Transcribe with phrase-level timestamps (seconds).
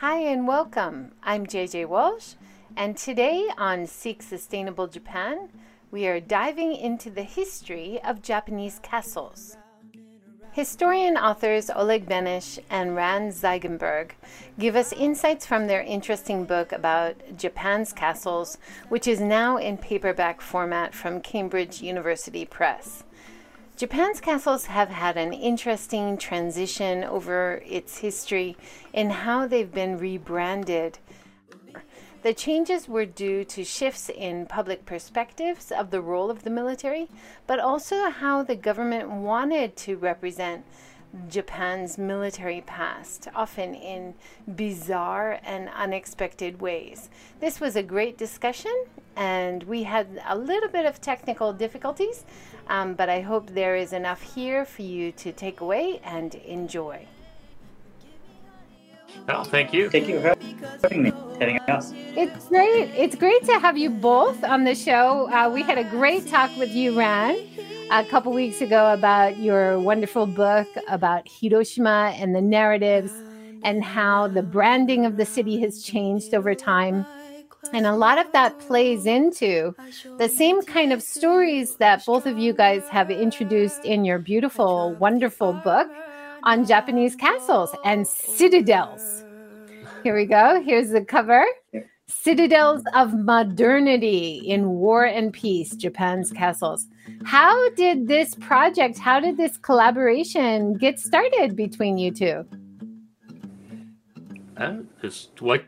[0.00, 1.10] Hi and welcome.
[1.24, 2.34] I'm JJ Walsh,
[2.76, 5.48] and today on Seek Sustainable Japan,
[5.90, 9.56] we are diving into the history of Japanese castles.
[10.52, 14.12] Historian authors Oleg Benesch and Ran Zwigenberg
[14.56, 18.56] give us insights from their interesting book about Japan's castles,
[18.90, 23.02] which is now in paperback format from Cambridge University Press.
[23.78, 28.56] Japan's castles have had an interesting transition over its history
[28.92, 30.98] in how they've been rebranded.
[32.24, 37.08] The changes were due to shifts in public perspectives of the role of the military,
[37.46, 40.64] but also how the government wanted to represent
[41.28, 44.14] Japan's military past, often in
[44.54, 47.08] bizarre and unexpected ways.
[47.40, 48.84] This was a great discussion,
[49.16, 52.24] and we had a little bit of technical difficulties,
[52.68, 57.06] um, but I hope there is enough here for you to take away and enjoy.
[59.26, 59.90] Well, thank you.
[59.90, 60.34] Thank you for
[60.82, 61.12] having me.
[61.40, 61.92] Having us.
[61.94, 62.90] It's great.
[62.94, 65.30] It's great to have you both on the show.
[65.30, 67.36] Uh, we had a great talk with you, Ran,
[67.90, 73.12] a couple weeks ago about your wonderful book about Hiroshima and the narratives
[73.62, 77.06] and how the branding of the city has changed over time.
[77.72, 79.74] And a lot of that plays into
[80.18, 84.94] the same kind of stories that both of you guys have introduced in your beautiful,
[84.96, 85.88] wonderful book
[86.42, 89.24] on Japanese castles and citadels.
[90.02, 90.62] Here we go.
[90.62, 91.44] Here's the cover
[92.08, 96.86] Citadels of Modernity in War and Peace Japan's Castles.
[97.24, 102.46] How did this project, how did this collaboration get started between you two?
[104.56, 105.64] Uh, just what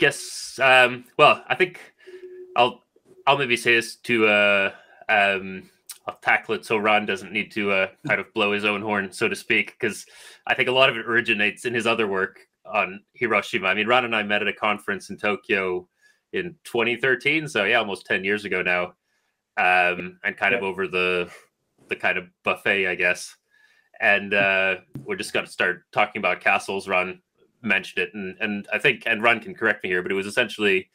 [0.00, 1.92] guess um, well i think
[2.56, 2.82] i'll
[3.26, 4.72] i'll maybe say this to uh
[5.10, 5.68] um
[6.06, 9.12] i'll tackle it so ron doesn't need to uh kind of blow his own horn
[9.12, 10.06] so to speak because
[10.46, 13.68] i think a lot of it originates in his other work on hiroshima.
[13.68, 15.86] I mean ron and i met at a conference in tokyo
[16.32, 18.94] in 2013 so yeah almost 10 years ago now
[19.56, 21.30] um and kind of over the
[21.88, 23.36] the kind of buffet i guess.
[24.00, 26.88] And uh we're just going to start talking about castles.
[26.88, 27.20] Ron
[27.62, 30.26] mentioned it, and and I think and Ron can correct me here, but it was
[30.26, 30.88] essentially,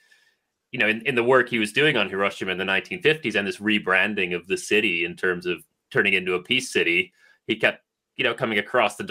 [0.72, 3.47] you know, in, in the work he was doing on Hiroshima in the 1950s and
[3.47, 7.13] this rebranding of the city in terms of turning into a peace city,
[7.47, 7.84] he kept
[8.17, 9.03] you know coming across the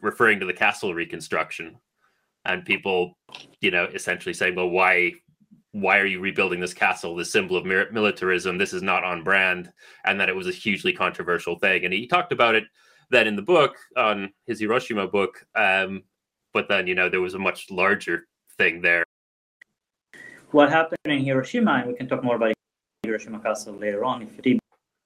[0.00, 1.76] referring to the castle reconstruction,
[2.44, 3.18] and people,
[3.60, 5.12] you know, essentially saying, well, why
[5.72, 8.56] why are you rebuilding this castle, this symbol of militarism?
[8.56, 9.70] This is not on brand,
[10.04, 11.84] and that it was a hugely controversial thing.
[11.84, 12.64] And he talked about it
[13.10, 15.44] then in the book on his Hiroshima book.
[15.54, 16.02] Um,
[16.52, 18.26] but then you know there was a much larger
[18.56, 19.04] thing there.
[20.50, 22.54] What happened in Hiroshima, and we can talk more about
[23.02, 24.22] Hiroshima Castle later on.
[24.22, 24.58] If they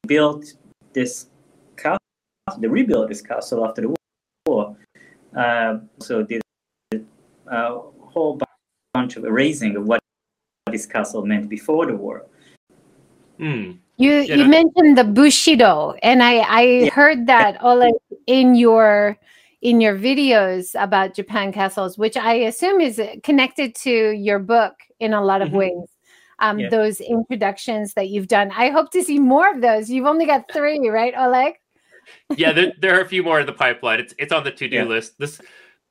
[0.06, 0.54] built
[0.92, 1.26] this
[1.76, 1.98] castle,
[2.58, 3.96] they rebuilt this castle after the war.
[5.36, 6.42] Uh, so did
[7.46, 8.40] a whole
[8.94, 10.00] bunch of erasing of what
[10.70, 12.26] this castle meant before the war.
[13.38, 13.72] Hmm.
[13.96, 16.90] You you, you know, mentioned the Bushido, and I I yeah.
[16.90, 17.94] heard that Oleg
[18.26, 19.18] in your
[19.60, 25.12] in your videos about Japan castles, which I assume is connected to your book in
[25.12, 25.58] a lot of mm-hmm.
[25.58, 25.88] ways.
[26.40, 26.68] Um, yeah.
[26.70, 29.88] Those introductions that you've done, I hope to see more of those.
[29.88, 31.54] You've only got three, right, Oleg?
[32.36, 34.00] Yeah, there, there, are a few more in the pipeline.
[34.00, 34.84] It's it's on the to do yeah.
[34.84, 35.18] list.
[35.18, 35.40] This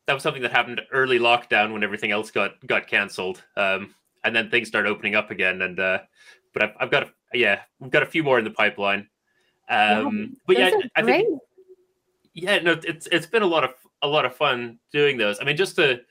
[0.07, 4.35] that was something that happened early lockdown when everything else got got canceled, um, and
[4.35, 5.61] then things started opening up again.
[5.61, 5.99] And uh,
[6.53, 9.07] but I've, I've got a, yeah, we've got a few more in the pipeline.
[9.69, 11.39] Um, but yeah, I think
[12.33, 15.39] yeah, no, it's it's been a lot of a lot of fun doing those.
[15.39, 16.01] I mean, just to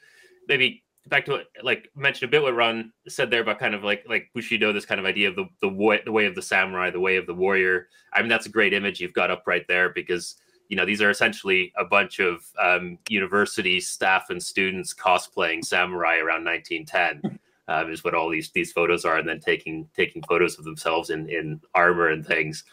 [0.49, 3.85] maybe back to what like mentioned a bit what Ron said there about kind of
[3.85, 6.43] like like Bushido, this kind of idea of the the way the way of the
[6.43, 7.89] samurai, the way of the warrior.
[8.13, 10.37] I mean, that's a great image you've got up right there because
[10.69, 16.17] you know these are essentially a bunch of um, university staff and students cosplaying samurai
[16.17, 17.39] around 1910.
[17.69, 21.11] Um, is what all these these photos are, and then taking taking photos of themselves
[21.11, 22.65] in in armor and things.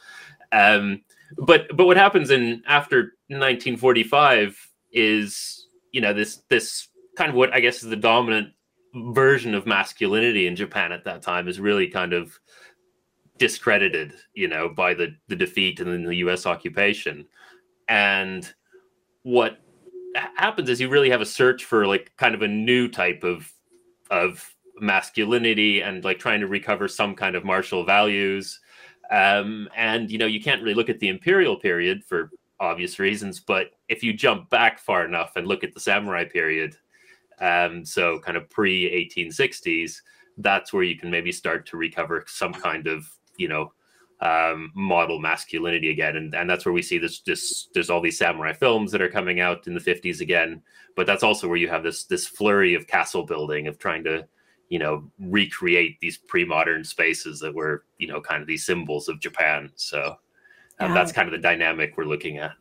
[0.52, 1.04] Um,
[1.38, 4.58] but but what happens in after 1945
[4.92, 6.88] is you know this this
[7.18, 8.54] kind of what I guess is the dominant
[8.94, 12.40] version of masculinity in Japan at that time is really kind of
[13.38, 16.46] discredited, you know, by the the defeat and then the U.S.
[16.46, 17.26] occupation.
[17.90, 18.52] And
[19.24, 19.60] what
[20.36, 23.52] happens is you really have a search for like kind of a new type of
[24.12, 28.60] of masculinity and like trying to recover some kind of martial values.
[29.10, 32.30] Um, and you know, you can't really look at the imperial period for
[32.60, 36.76] obvious reasons, but if you jump back far enough and look at the samurai period,
[37.40, 40.02] um, so kind of pre 1860s,
[40.38, 43.08] that's where you can maybe start to recover some kind of,
[43.38, 43.74] you know,
[44.20, 48.18] um, model masculinity again, and and that's where we see this this there's all these
[48.18, 50.62] samurai films that are coming out in the 50s again,
[50.96, 54.28] but that's also where you have this this flurry of castle building of trying to
[54.70, 59.20] you know recreate these pre-modern spaces that were you know kind of these symbols of
[59.20, 59.72] Japan.
[59.76, 60.16] So
[60.80, 60.94] um, yeah.
[60.96, 62.54] that's kind of the dynamic we're looking at.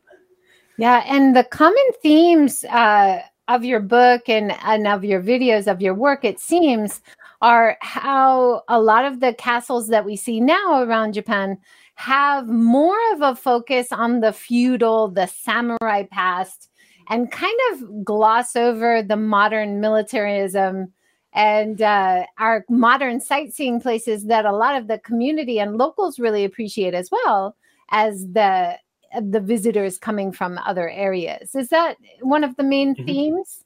[0.78, 5.80] Yeah, and the common themes uh, of your book and, and of your videos of
[5.80, 7.00] your work, it seems,
[7.42, 11.58] are how a lot of the castles that we see now around Japan
[11.94, 16.68] have more of a focus on the feudal, the samurai past,
[17.08, 20.92] and kind of gloss over the modern militarism
[21.32, 26.44] and uh, our modern sightseeing places that a lot of the community and locals really
[26.44, 27.56] appreciate as well
[27.90, 28.76] as the
[29.20, 31.54] the visitors coming from other areas.
[31.54, 33.04] Is that one of the main mm-hmm.
[33.06, 33.64] themes?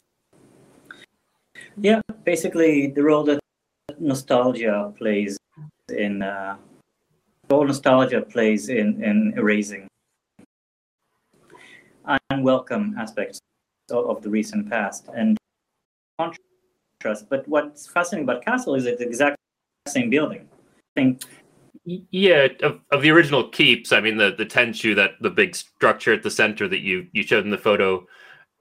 [1.76, 3.40] Yeah, basically the role that
[3.98, 5.38] nostalgia plays
[5.88, 6.56] in uh,
[7.50, 9.88] role nostalgia plays in in erasing
[12.30, 13.40] unwelcome aspects
[13.90, 15.36] of, the recent past and
[16.18, 17.28] contrast.
[17.28, 19.36] But what's fascinating about Castle is it's exactly
[19.84, 20.48] the exact same building.
[20.96, 21.22] I think
[21.84, 26.12] yeah, of, of the original keeps, I mean the the tenshu that the big structure
[26.12, 28.06] at the center that you you showed in the photo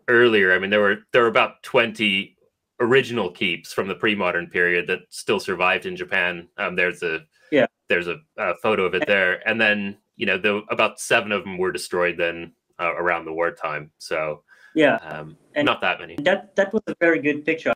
[0.07, 0.53] earlier.
[0.53, 2.37] I mean there were there were about twenty
[2.79, 6.47] original keeps from the pre-modern period that still survived in Japan.
[6.57, 7.21] Um, there's a
[7.51, 11.31] yeah there's a, a, photo of it there, and then you know the about seven
[11.31, 13.91] of them were destroyed then uh, around the wartime.
[13.97, 14.43] So
[14.75, 16.15] yeah, um, and not that many.
[16.21, 17.73] That that was a very good picture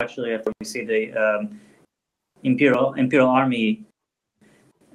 [0.00, 0.32] actually.
[0.32, 1.60] After we see the um,
[2.44, 3.84] imperial imperial army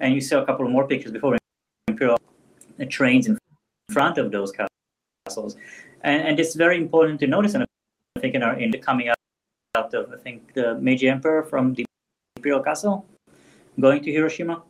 [0.02, 1.38] and you saw a couple more pictures before
[1.88, 2.18] imperial
[2.90, 3.38] trains in
[3.92, 5.56] front of those castles.
[6.02, 9.08] And, and it's very important to notice, and I think in, our, in the coming
[9.08, 9.16] out,
[9.94, 11.86] of, I think, the Meiji Emperor from the
[12.36, 13.06] Imperial Castle
[13.80, 14.64] going to Hiroshima.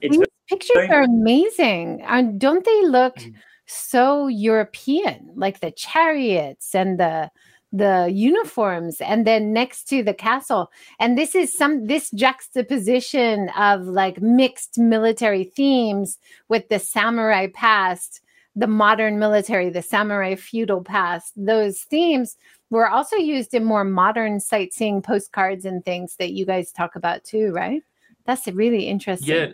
[0.00, 2.02] It's These pictures are amazing.
[2.02, 3.34] And don't they look mm.
[3.66, 7.30] so European, like the chariots and the
[7.72, 10.70] the uniforms and then next to the castle.
[11.00, 18.20] And this is some this juxtaposition of like mixed military themes with the samurai past
[18.54, 21.32] the modern military the samurai feudal past.
[21.36, 22.36] Those themes
[22.68, 27.24] were also used in more modern sightseeing postcards and things that you guys talk about
[27.24, 27.82] too right?
[28.26, 29.34] That's really interesting.
[29.34, 29.46] Yeah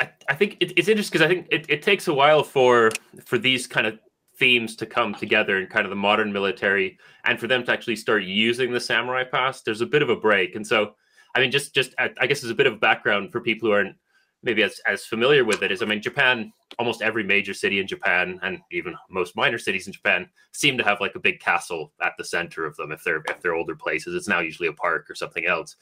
[0.00, 2.90] i i, think it, it's interesting because i think it, it takes a while for
[3.24, 3.98] for these kind of
[4.42, 7.94] themes to come together in kind of the modern military and for them to actually
[7.94, 10.56] start using the samurai past there's a bit of a break.
[10.56, 10.96] And so
[11.36, 13.94] i mean just just i guess as a bit of background for people who aren't
[14.42, 17.86] maybe as, as familiar with it is i mean japan almost every major city in
[17.86, 21.92] japan and even most minor cities in japan seem to have like a big castle
[22.02, 24.16] at the center of them if they're if they're older places.
[24.16, 25.76] It's now usually a park or something else.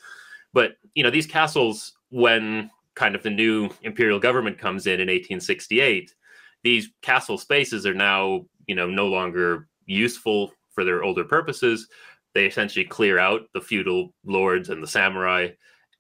[0.52, 5.08] But you know these castles when kind of the new imperial government comes in in
[5.08, 6.14] 1868
[6.62, 11.88] these castle spaces are now you know no longer useful for their older purposes
[12.34, 15.48] they essentially clear out the feudal lords and the samurai.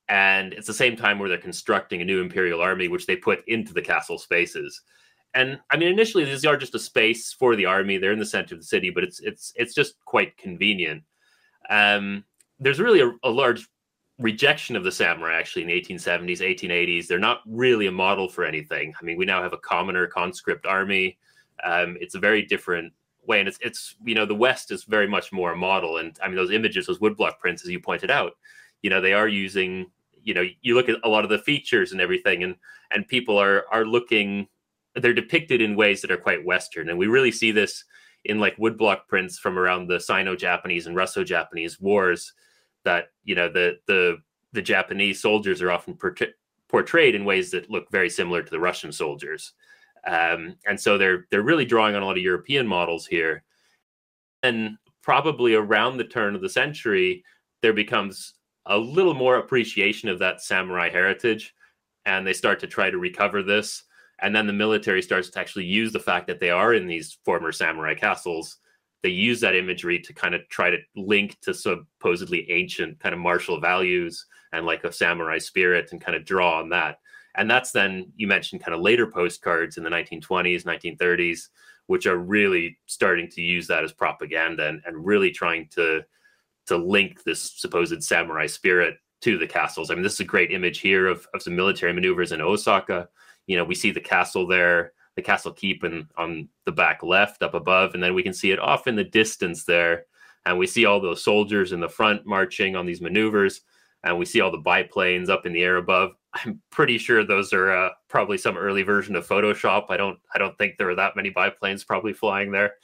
[0.08, 3.46] And it's the same time where they're constructing a new imperial army which they put
[3.46, 4.82] into the castle spaces.
[5.34, 7.98] And i mean initially these are just a space for the army.
[7.98, 11.04] They're in the center of the city but it's it's it's just quite convenient.
[11.68, 12.24] Um,
[12.58, 13.68] there's really a, a large
[14.18, 18.44] rejection of the samurai actually in the 1870s 1880s they're not really a model for
[18.44, 18.92] anything.
[19.00, 21.18] I mean we now have a commoner conscript army
[21.64, 22.92] um, it's a very different
[23.26, 26.18] way and it's it's you know the west is very much more a model and
[26.22, 28.32] i mean those images those woodblock prints as you pointed out
[28.82, 29.86] you know they are using
[30.22, 32.56] you know you look at a lot of the features and everything and
[32.92, 34.48] and people are are looking
[34.96, 37.84] they're depicted in ways that are quite western and we really see this
[38.24, 42.32] in like woodblock prints from around the sino-japanese and russo-japanese wars
[42.84, 44.18] that you know the the
[44.52, 45.96] the Japanese soldiers are often
[46.68, 49.52] portrayed in ways that look very similar to the Russian soldiers,
[50.06, 53.42] um, and so they're they're really drawing on a lot of European models here.
[54.42, 57.24] And probably around the turn of the century,
[57.62, 58.34] there becomes
[58.66, 61.54] a little more appreciation of that samurai heritage,
[62.06, 63.84] and they start to try to recover this.
[64.22, 67.18] And then the military starts to actually use the fact that they are in these
[67.24, 68.58] former samurai castles
[69.02, 73.20] they use that imagery to kind of try to link to supposedly ancient kind of
[73.20, 76.98] martial values and like a samurai spirit and kind of draw on that.
[77.36, 81.48] And that's then you mentioned kind of later postcards in the 1920s, 1930s,
[81.86, 86.02] which are really starting to use that as propaganda and, and really trying to
[86.66, 89.90] to link this supposed samurai spirit to the castles.
[89.90, 93.08] I mean, this is a great image here of, of some military maneuvers in Osaka.
[93.46, 97.42] You know, we see the castle there the castle keep and on the back left
[97.42, 100.06] up above and then we can see it off in the distance there
[100.46, 103.62] and we see all those soldiers in the front marching on these maneuvers
[104.04, 106.12] and we see all the biplanes up in the air above.
[106.34, 109.86] I'm pretty sure those are uh, probably some early version of Photoshop.
[109.88, 112.74] I don't I don't think there are that many biplanes probably flying there.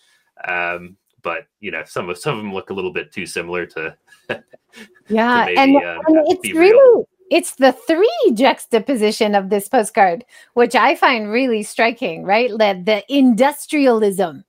[0.46, 3.66] Um, but you know, some of some of them look a little bit too similar
[3.66, 3.96] to.
[5.08, 10.24] yeah, to maybe, and, uh, and it's really it's the three juxtaposition of this postcard,
[10.54, 12.24] which I find really striking.
[12.24, 14.44] Right, the, the industrialism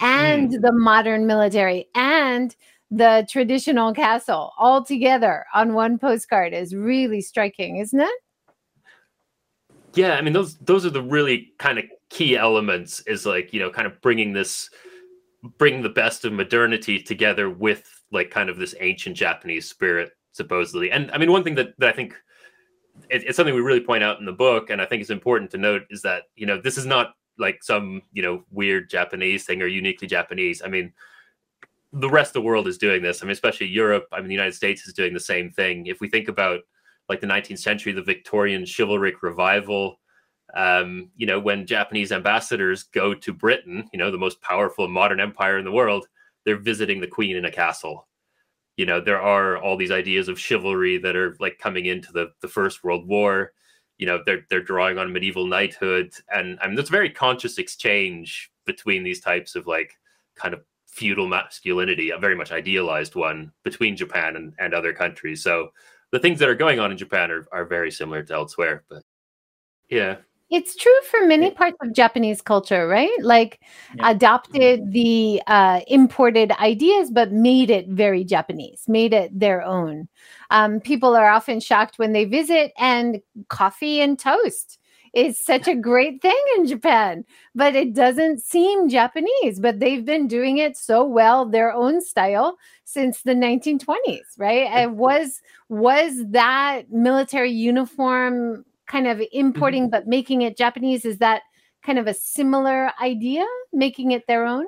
[0.00, 0.60] and mm.
[0.62, 2.56] the modern military and
[2.92, 8.20] the traditional castle all together on one postcard is really striking, isn't it?
[9.94, 13.60] Yeah, I mean those those are the really kind of key elements is like, you
[13.60, 14.68] know, kind of bringing this
[15.56, 20.90] bringing the best of modernity together with like kind of this ancient Japanese spirit supposedly.
[20.90, 22.14] And I mean one thing that, that I think
[23.08, 25.50] it, it's something we really point out in the book and I think it's important
[25.52, 29.44] to note is that, you know, this is not like some, you know, weird Japanese
[29.44, 30.60] thing or uniquely Japanese.
[30.62, 30.92] I mean,
[31.92, 33.22] the rest of the world is doing this.
[33.22, 34.06] I mean, especially Europe.
[34.12, 35.86] I mean, the United States is doing the same thing.
[35.86, 36.60] If we think about
[37.08, 40.00] like the 19th century, the Victorian chivalric revival,
[40.54, 45.20] um, you know, when Japanese ambassadors go to Britain, you know, the most powerful modern
[45.20, 46.06] empire in the world,
[46.44, 48.08] they're visiting the queen in a castle.
[48.76, 52.32] You know, there are all these ideas of chivalry that are like coming into the,
[52.40, 53.52] the First World War.
[53.98, 57.58] You know, they're they're drawing on medieval knighthood, and I mean, there's a very conscious
[57.58, 59.92] exchange between these types of like
[60.34, 65.42] kind of feudal masculinity, a very much idealized one between Japan and, and other countries.
[65.42, 65.70] So
[66.10, 68.84] the things that are going on in Japan are, are very similar to elsewhere.
[68.90, 69.02] But
[69.88, 70.16] yeah.
[70.50, 73.10] It's true for many parts of Japanese culture, right?
[73.20, 73.60] Like
[73.96, 74.10] yeah.
[74.10, 80.08] adopted the uh, imported ideas, but made it very Japanese, made it their own.
[80.50, 84.78] Um, people are often shocked when they visit and coffee and toast
[85.12, 89.60] is such a great thing in Japan, but it doesn't seem Japanese.
[89.60, 94.68] But they've been doing it so well, their own style, since the 1920s, right?
[94.70, 99.90] And was was that military uniform kind of importing mm-hmm.
[99.90, 101.04] but making it Japanese?
[101.04, 101.42] Is that
[101.84, 104.66] kind of a similar idea, making it their own?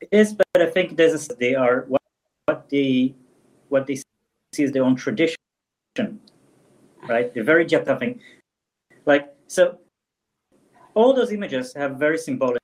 [0.00, 2.02] It is, but I think there's a, they are what,
[2.46, 3.14] what they
[3.68, 5.36] what they see is their own tradition,
[7.08, 7.32] right?
[7.32, 8.20] They're very Japanese.
[9.06, 9.78] Like so,
[10.94, 12.60] all those images have very symbolic,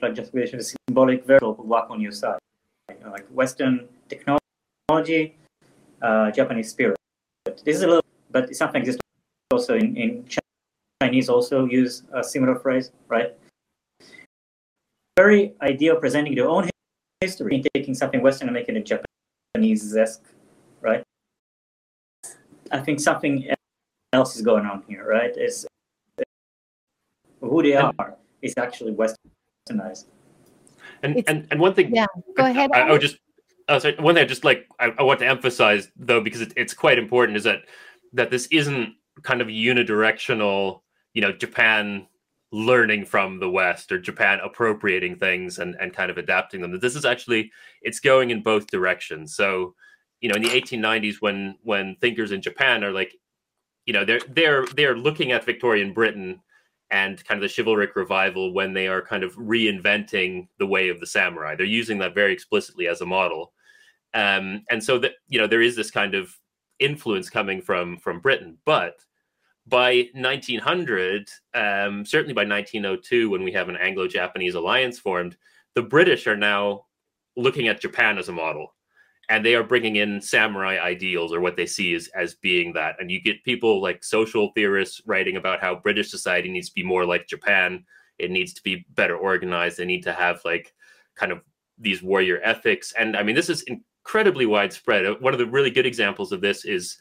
[0.00, 2.38] like justification, symbolic verbal work on your side,
[3.10, 5.36] like Western technology,
[6.02, 6.96] uh, Japanese spirit.
[7.64, 9.00] This is a little, but it's something exists
[9.50, 10.24] also in, in
[11.02, 13.34] Chinese also use a similar phrase, right?
[15.16, 16.70] Very idea of presenting their own
[17.20, 18.86] history, in taking something Western and making it
[19.54, 20.24] Japanese-esque,
[20.80, 21.02] right?
[22.70, 23.48] I think something
[24.12, 25.36] else is going on here, right?
[25.36, 25.66] Is
[27.48, 30.06] who they are is actually westernized.
[31.02, 32.06] And and, and one thing, yeah,
[32.36, 32.70] go ahead.
[32.72, 33.18] I, I would just,
[33.68, 36.52] oh, sorry, one thing I just like I, I want to emphasize though because it,
[36.56, 37.62] it's quite important is that
[38.12, 40.80] that this isn't kind of unidirectional.
[41.14, 42.06] You know, Japan
[42.52, 46.78] learning from the West or Japan appropriating things and and kind of adapting them.
[46.78, 47.50] This is actually
[47.82, 49.34] it's going in both directions.
[49.34, 49.74] So
[50.22, 53.14] you know in the 1890s when when thinkers in japan are like
[53.84, 56.40] you know they're they're they're looking at victorian britain
[56.92, 61.00] and kind of the chivalric revival when they are kind of reinventing the way of
[61.00, 61.56] the samurai.
[61.56, 63.52] They're using that very explicitly as a model.
[64.14, 66.38] Um, and so that you know there is this kind of
[66.78, 68.96] influence coming from from Britain, but
[69.66, 75.36] by 1900, um, certainly by 1902, when we have an Anglo-Japanese alliance formed,
[75.74, 76.86] the British are now
[77.36, 78.74] looking at Japan as a model
[79.28, 82.96] and they are bringing in samurai ideals or what they see as, as being that.
[82.98, 86.82] And you get people like social theorists writing about how british society needs to be
[86.82, 87.84] more like japan.
[88.18, 89.78] It needs to be better organized.
[89.78, 90.74] They need to have like
[91.16, 91.40] kind of
[91.78, 92.92] these warrior ethics.
[92.98, 95.06] And i mean this is incredibly widespread.
[95.06, 96.98] Uh, one of the really good examples of this is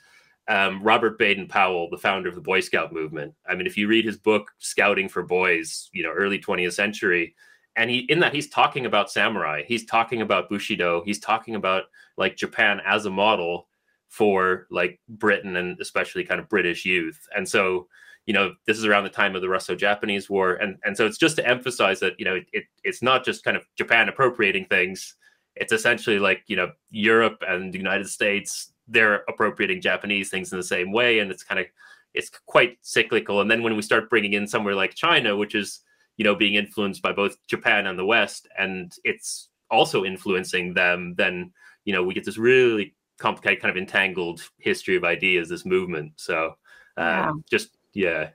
[0.48, 3.34] um, robert baden powell the founder of the boy scout movement.
[3.48, 7.36] I mean if you read his book scouting for boys you know early 20th century
[7.76, 9.64] and he in that he's talking about samurai.
[9.66, 11.04] He's talking about bushido.
[11.06, 11.84] He's talking about
[12.18, 13.68] like japan as a model
[14.10, 17.28] for like britain and especially kind of british youth.
[17.36, 17.88] And so
[18.26, 20.56] you know this is around the time of the russo-japanese war.
[20.56, 23.44] And and so it's just to emphasize that you know it, it it's not just
[23.44, 25.16] kind of japan appropriating things.
[25.56, 30.58] It's essentially like you know europe and the united states they're appropriating japanese things in
[30.58, 31.20] the same way.
[31.20, 31.68] And it's kind of
[32.14, 33.40] it's quite cyclical.
[33.40, 35.82] And then when we start bringing in somewhere like china which is
[36.22, 41.16] you know being influenced by both Japan and the West, and it's also influencing them,
[41.18, 41.52] then
[41.84, 46.12] you know we get this really complicated kind of entangled history of ideas, this movement.
[46.18, 46.50] So
[46.98, 47.32] um, yeah.
[47.50, 48.30] just yeah.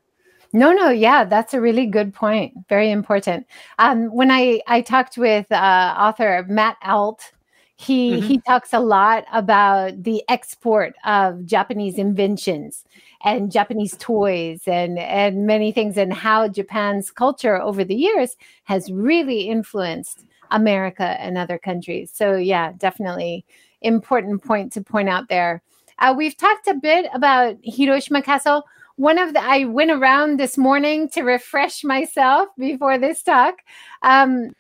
[0.52, 2.54] No, no, yeah, that's a really good point.
[2.68, 3.46] Very important.
[3.78, 7.30] Um, when I I talked with uh, author Matt Alt,
[7.76, 8.26] he mm-hmm.
[8.26, 12.84] he talks a lot about the export of Japanese inventions
[13.22, 18.90] and Japanese toys and and many things and how Japan's culture over the years has
[18.90, 22.10] really influenced America and other countries.
[22.14, 23.44] So yeah, definitely
[23.82, 25.62] important point to point out there.
[25.98, 28.64] Uh, we've talked a bit about Hiroshima Castle.
[28.96, 33.56] One of the I went around this morning to refresh myself before this talk.
[34.02, 34.54] Um,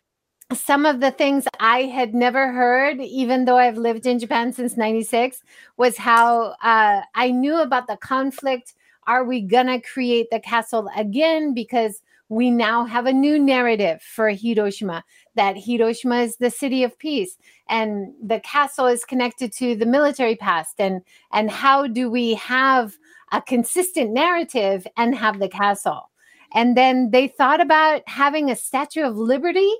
[0.52, 4.76] some of the things I had never heard, even though I've lived in Japan since
[4.76, 5.42] 96,
[5.76, 8.74] was how uh, I knew about the conflict.
[9.08, 11.52] Are we going to create the castle again?
[11.52, 15.04] Because we now have a new narrative for Hiroshima
[15.36, 17.38] that Hiroshima is the city of peace
[17.68, 22.96] and the castle is connected to the military past and and how do we have
[23.30, 26.10] a consistent narrative and have the castle
[26.52, 29.72] and then they thought about having a statue of liberty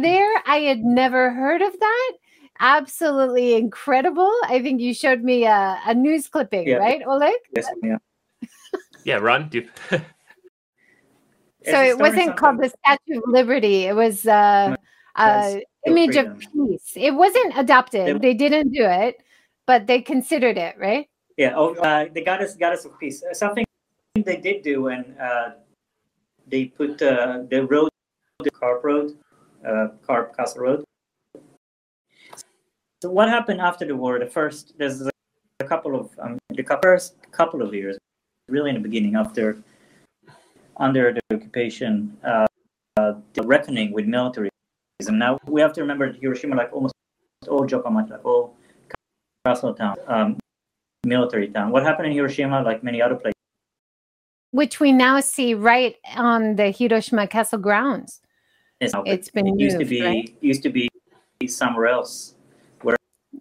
[0.00, 2.12] there i had never heard of that
[2.60, 6.76] absolutely incredible i think you showed me a, a news clipping yeah.
[6.76, 7.98] right oleg yes yeah
[9.04, 10.00] yeah ron do so
[11.82, 14.74] it wasn't called the statue of liberty it was uh
[15.16, 16.92] uh, image of peace.
[16.96, 18.20] It wasn't adopted.
[18.20, 19.22] They, they, didn't do it,
[19.66, 21.08] but they considered it, right?
[21.36, 21.54] Yeah.
[21.56, 23.22] Oh, uh, the goddess, goddess of peace.
[23.22, 23.64] Uh, something
[24.14, 25.54] they did do when uh,
[26.46, 27.90] they put uh, the road,
[28.42, 29.16] the Carp Road,
[29.66, 30.84] uh, Carp Castle Road.
[33.02, 34.18] So what happened after the war?
[34.18, 37.98] The first, there's a couple of um, the first couple of years,
[38.48, 39.58] really in the beginning after
[40.78, 42.46] under the occupation, uh,
[42.96, 44.50] uh, the reckoning with militarism.
[45.10, 46.94] now we have to remember that Hiroshima, like almost
[47.48, 48.56] all Japan, like all
[49.44, 50.38] castle town, um,
[51.04, 51.70] military town.
[51.70, 53.34] What happened in Hiroshima, like many other places,
[54.50, 58.20] which we now see right on the Hiroshima castle grounds.
[58.80, 60.36] It's been it used moved, to be right?
[60.40, 60.88] used to be
[61.46, 62.34] somewhere else
[62.82, 62.96] where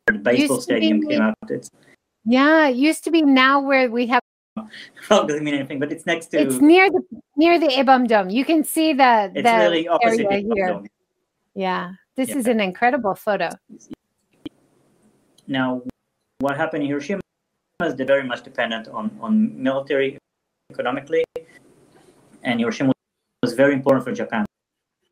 [0.07, 1.35] the baseball stadium be, came out.
[1.49, 1.69] It's,
[2.25, 4.21] yeah, it used to be now where we have
[5.09, 6.39] well, doesn't mean anything, but it's next to.
[6.39, 7.01] It's near the
[7.35, 8.29] near the A-Bomb Dome.
[8.29, 10.67] You can see the it's the really area here.
[10.67, 10.87] Dome.
[11.55, 12.37] Yeah, this yeah.
[12.37, 13.49] is an incredible photo.
[15.47, 15.81] Now,
[16.39, 17.21] what happened in Hiroshima
[17.83, 20.17] is very much dependent on, on military
[20.71, 21.23] economically,
[22.43, 22.93] and Hiroshima
[23.41, 24.47] was very important for Japan's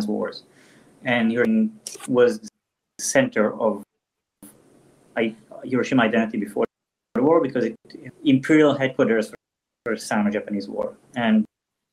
[0.08, 0.44] wars.
[1.04, 1.72] And Hiroshima
[2.08, 2.50] was the
[3.00, 3.84] center of
[5.64, 6.66] Hiroshima identity before
[7.16, 7.76] the war because it
[8.24, 9.32] imperial headquarters
[9.84, 10.96] for the Sino-Japanese War.
[11.16, 11.46] And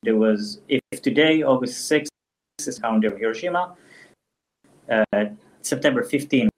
[0.03, 2.09] there was, if today, August 6th
[2.59, 3.75] is calendar of Hiroshima,
[4.91, 5.25] uh,
[5.63, 6.49] September 15,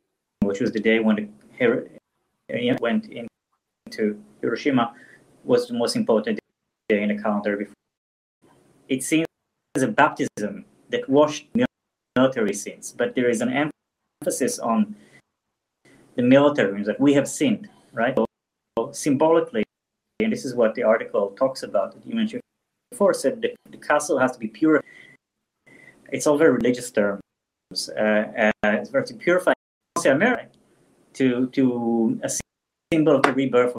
[0.43, 4.95] which was the day when the went into Hiroshima,
[5.45, 6.39] was the most important
[6.89, 7.57] day in the calendar.
[7.57, 7.75] Before.
[8.89, 9.27] It seems
[9.75, 11.46] as a baptism that washed
[12.16, 13.70] military sins, but there is an
[14.22, 14.94] emphasis on
[16.16, 18.16] the military that we have sinned, right?
[18.79, 19.64] So symbolically,
[20.20, 22.42] and this is what the article talks about that you mentioned
[22.90, 24.83] before, said the, the castle has to be pure.
[26.12, 27.20] It's all very religious term
[27.72, 29.53] uh, uh, to purify
[31.12, 32.31] to to a
[32.92, 33.76] symbol of the rebirth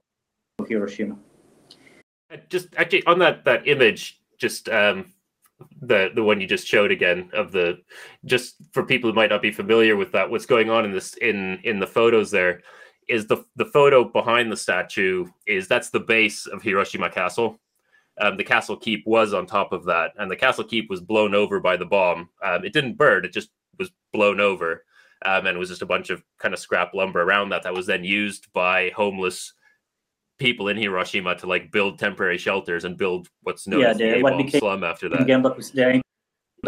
[0.60, 1.18] of Hiroshima.
[2.32, 5.12] Uh, just actually on that that image, just um,
[5.82, 7.80] the the one you just showed again of the
[8.26, 11.16] just for people who might not be familiar with that, what's going on in this
[11.16, 12.62] in in the photos there
[13.08, 17.60] is the the photo behind the statue is that's the base of Hiroshima Castle.
[18.20, 21.34] Um, the castle keep was on top of that, and the castle keep was blown
[21.34, 22.30] over by the bomb.
[22.44, 24.86] Um, it didn't burn; it just was blown over,
[25.26, 27.74] um, and it was just a bunch of kind of scrap lumber around that that
[27.74, 29.54] was then used by homeless
[30.42, 34.12] people in Hiroshima to like build temporary shelters and build what's known yeah, as the,
[34.12, 35.20] the what became slum after that.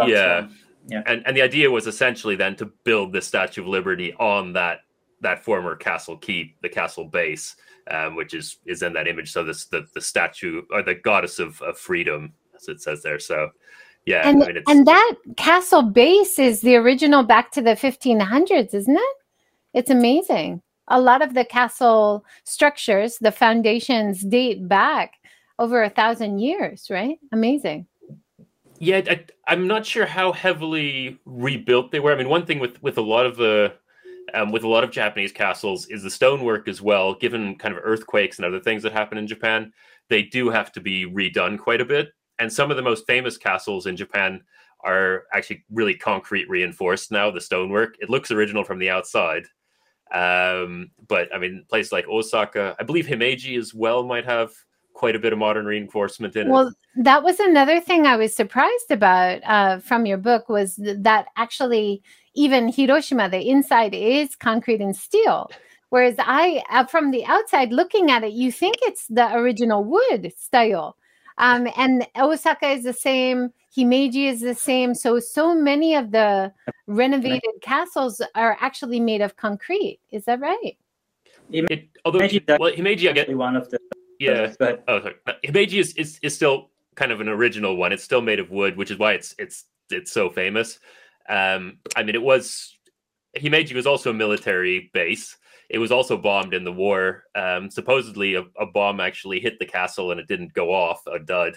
[0.07, 0.47] yeah.
[0.87, 1.01] Yeah.
[1.05, 4.81] And and the idea was essentially then to build the Statue of Liberty on that
[5.21, 7.55] that former castle keep, the castle base,
[7.89, 9.31] um, which is is in that image.
[9.31, 13.17] So this the the statue or the goddess of, of freedom, as it says there.
[13.17, 13.49] So
[14.05, 18.73] yeah, and, I mean, and that castle base is the original back to the 1500s,
[18.73, 19.15] isn't it?
[19.73, 20.61] It's amazing.
[20.87, 25.13] A lot of the castle structures, the foundations date back
[25.59, 27.17] over a thousand years, right?
[27.31, 27.87] Amazing.
[28.79, 29.01] Yeah,
[29.47, 32.11] I, am not sure how heavily rebuilt they were.
[32.11, 33.73] I mean, one thing with with a lot of the
[34.33, 37.13] um, with a lot of Japanese castles is the stonework as well.
[37.15, 39.71] Given kind of earthquakes and other things that happen in Japan,
[40.09, 43.37] they do have to be redone quite a bit and some of the most famous
[43.37, 44.41] castles in Japan
[44.83, 47.31] are actually really concrete reinforced now.
[47.31, 49.45] The stonework it looks original from the outside,
[50.13, 54.51] um, but I mean places like Osaka, I believe Himeji as well might have
[54.93, 56.63] quite a bit of modern reinforcement in well, it.
[56.65, 56.73] Well,
[57.03, 62.03] that was another thing I was surprised about uh, from your book was that actually
[62.35, 65.49] even Hiroshima, the inside is concrete and steel.
[65.89, 70.33] Whereas I, uh, from the outside looking at it, you think it's the original wood
[70.37, 70.97] style.
[71.37, 73.51] Um, and Osaka is the same.
[73.75, 74.93] Himeji is the same.
[74.93, 76.53] So, so many of the
[76.87, 79.99] renovated castles are actually made of concrete.
[80.11, 80.77] Is that right?
[81.51, 83.79] It, although Himeji, well, Himeji, I get one of the
[84.19, 84.53] yeah.
[84.57, 85.15] But, Oh, sorry.
[85.43, 87.91] Himeji is, is is still kind of an original one.
[87.91, 90.79] It's still made of wood, which is why it's it's it's so famous.
[91.27, 92.77] Um, I mean, it was
[93.35, 95.37] Himeji was also a military base.
[95.69, 97.23] It was also bombed in the war.
[97.35, 101.19] Um, supposedly, a, a, bomb actually hit the castle and it didn't go off, a
[101.19, 101.55] dud.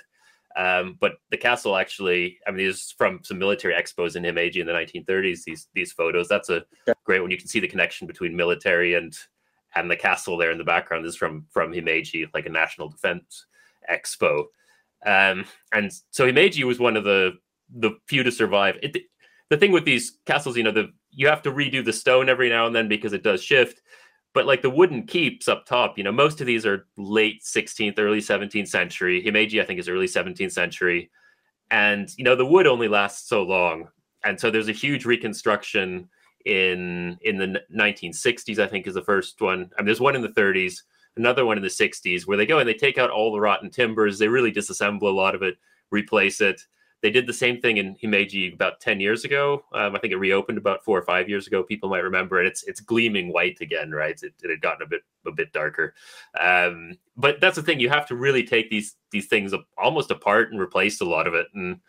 [0.56, 4.66] Um, but the castle actually, I mean, these from some military expos in Himeji in
[4.66, 5.44] the 1930s.
[5.44, 6.28] These these photos.
[6.28, 6.64] That's a
[7.04, 7.30] great one.
[7.30, 9.14] You can see the connection between military and
[9.74, 12.88] and the castle there in the background this is from from Himeji, like a national
[12.88, 13.46] defense
[13.90, 14.44] expo.
[15.04, 17.34] Um, and so Himeji was one of the
[17.74, 18.78] the few to survive.
[18.82, 18.96] It,
[19.50, 22.48] the thing with these castles, you know, the you have to redo the stone every
[22.48, 23.80] now and then because it does shift.
[24.34, 27.98] But like the wooden keeps up top, you know, most of these are late 16th,
[27.98, 29.22] early 17th century.
[29.22, 31.10] Himeji, I think, is early 17th century.
[31.70, 33.88] And, you know, the wood only lasts so long.
[34.24, 36.08] And so there's a huge reconstruction
[36.44, 39.70] in in the 1960s, I think, is the first one.
[39.76, 40.82] I mean, there's one in the 30s,
[41.16, 43.70] another one in the 60s, where they go and they take out all the rotten
[43.70, 44.18] timbers.
[44.18, 45.56] They really disassemble a lot of it,
[45.90, 46.60] replace it.
[47.02, 49.64] They did the same thing in Himeji about 10 years ago.
[49.72, 51.62] Um, I think it reopened about four or five years ago.
[51.62, 52.46] People might remember it.
[52.46, 54.20] It's it's gleaming white again, right?
[54.22, 55.94] It, it had gotten a bit a bit darker.
[56.40, 57.80] Um, but that's the thing.
[57.80, 61.34] You have to really take these these things almost apart and replace a lot of
[61.34, 61.48] it.
[61.54, 61.80] And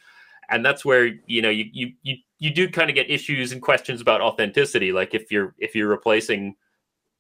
[0.49, 3.61] and that's where you know you you you, you do kind of get issues and
[3.61, 4.91] questions about authenticity.
[4.91, 6.55] Like if you're if you're replacing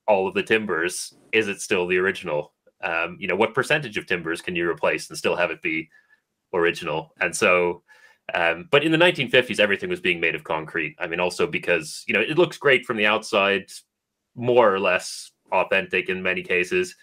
[0.07, 2.53] all of the timbers, is it still the original?
[2.81, 5.89] Um, you know, what percentage of timbers can you replace and still have it be
[6.53, 7.13] original.
[7.19, 7.83] And so,
[8.33, 10.95] um, but in the 1950s, everything was being made of concrete.
[10.99, 13.71] I mean, also because you know it looks great from the outside,
[14.35, 16.95] more or less authentic in many cases,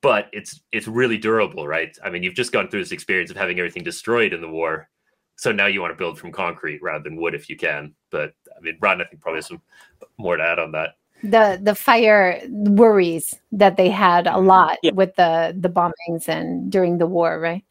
[0.00, 1.96] but it's it's really durable, right?
[2.02, 4.88] I mean, you've just gone through this experience of having everything destroyed in the war,
[5.36, 7.94] so now you want to build from concrete rather than wood if you can.
[8.10, 9.60] But I mean, Ron, I think probably some
[10.16, 10.94] more to add on that
[11.24, 14.92] the the fire worries that they had a lot yeah.
[14.92, 17.64] with the the bombings and during the war, right?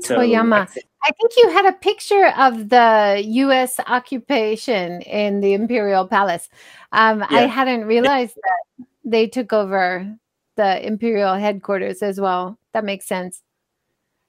[0.00, 0.68] So, Toyama.
[1.04, 3.80] I think you had a picture of the U.S.
[3.86, 6.48] occupation in the Imperial Palace.
[6.92, 7.26] Um, yeah.
[7.30, 10.16] I hadn't realized that they took over
[10.56, 12.58] the Imperial headquarters as well.
[12.72, 13.42] That makes sense.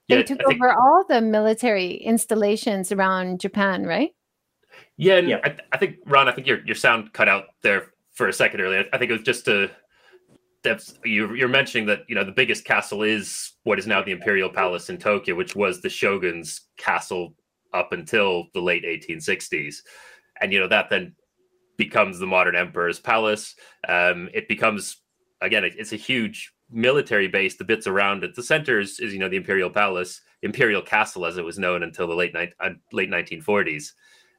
[0.10, 4.14] They yeah, took think, over all the military installations around Japan, right?
[4.98, 5.40] Yeah, yeah.
[5.44, 8.62] I, I, think Ron, I think your your sound cut out there for a second
[8.62, 8.86] earlier.
[8.92, 9.70] I think it was just to
[10.64, 14.12] that's you, you're mentioning that you know the biggest castle is what is now the
[14.12, 17.36] imperial palace in tokyo which was the shogun's castle
[17.74, 19.78] up until the late 1860s
[20.42, 21.16] and you know that then
[21.78, 23.56] becomes the modern emperor's palace.
[23.88, 25.02] Um, it becomes
[25.42, 27.56] again it's a huge military base.
[27.56, 31.26] The bits around it the center is, is you know the imperial palace imperial castle
[31.26, 33.92] as it was known until the late ni- uh, late 1940s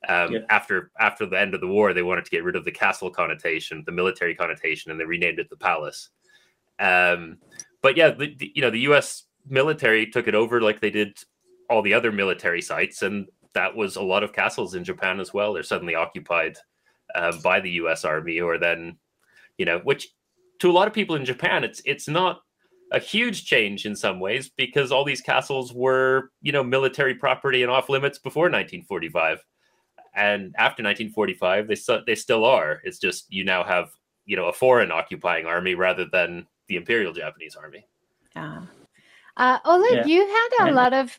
[0.09, 0.39] um, yeah.
[0.51, 3.11] after after the end of the war, they wanted to get rid of the castle
[3.11, 6.11] connotation, the military connotation, and they renamed it the palace.
[6.79, 7.39] Um,
[7.83, 9.25] but yeah, the, the, you know the U.S.
[9.49, 11.19] military took it over like they did
[11.71, 15.33] all the other military sites, and that was a lot of castles in Japan as
[15.33, 15.53] well.
[15.53, 16.57] They're suddenly occupied
[17.15, 18.05] uh, by the U.S.
[18.05, 18.97] Army, or then
[19.59, 20.09] you know, which
[20.61, 22.41] to a lot of people in Japan, it's it's not
[22.93, 27.63] a huge change in some ways because all these castles were you know military property
[27.63, 29.45] and off limits before 1945
[30.15, 32.81] and after 1945 they still they still are.
[32.85, 33.91] It's just you now have
[34.25, 37.87] you know a foreign occupying army rather than the imperial japanese army.
[38.35, 38.63] Yeah
[39.37, 40.07] uh, Oleg, yeah.
[40.07, 41.19] you had a lot of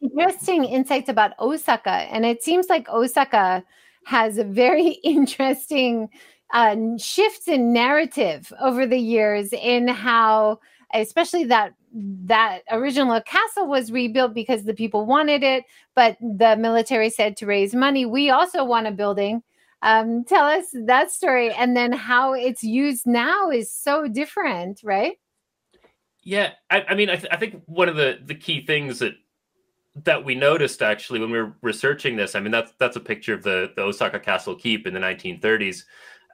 [0.00, 3.64] interesting insights about Osaka, and it seems like Osaka
[4.06, 6.08] has a very interesting
[6.52, 10.60] uh, shifts in narrative over the years in how,
[10.94, 17.10] especially that that original castle was rebuilt because the people wanted it, but the military
[17.10, 19.42] said to raise money, we also want a building.
[19.82, 25.18] Um, tell us that story, and then how it's used now is so different, right?
[26.22, 29.14] Yeah, I, I mean, I, th- I think one of the the key things that
[30.04, 33.34] that we noticed actually when we were researching this, I mean, that's that's a picture
[33.34, 35.82] of the the Osaka Castle Keep in the 1930s,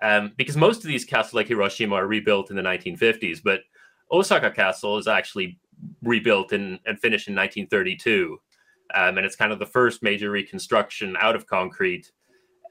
[0.00, 3.62] um, because most of these castles like Hiroshima are rebuilt in the 1950s, but
[4.12, 5.58] Osaka Castle is actually
[6.02, 8.38] rebuilt in, and finished in 1932.
[8.94, 12.10] Um, and it's kind of the first major reconstruction out of concrete.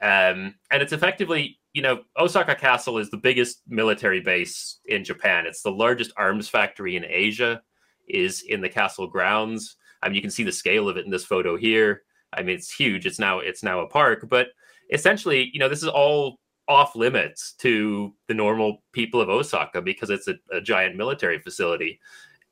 [0.02, 5.45] Um, and it's effectively you know, Osaka Castle is the biggest military base in Japan.
[5.45, 7.62] It's the largest arms factory in Asia,
[8.08, 9.75] is in the castle grounds.
[10.02, 12.04] I mean, you can see the scale of it in this photo here.
[12.34, 13.06] I mean, it's huge.
[13.06, 14.47] It's now it's now a park, but
[14.91, 20.12] essentially, you know, this is all off limits to the normal people of Osaka because
[20.12, 21.99] it's a, a giant military facility.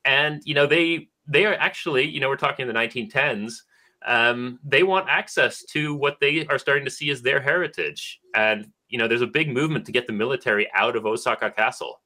[0.04, 3.54] And you know, they they are actually, you know, we're talking in the 1910s.
[4.04, 8.66] Um, they want access to what they are starting to see as their heritage, and
[8.88, 12.00] you know, there's a big movement to get the military out of Osaka Castle.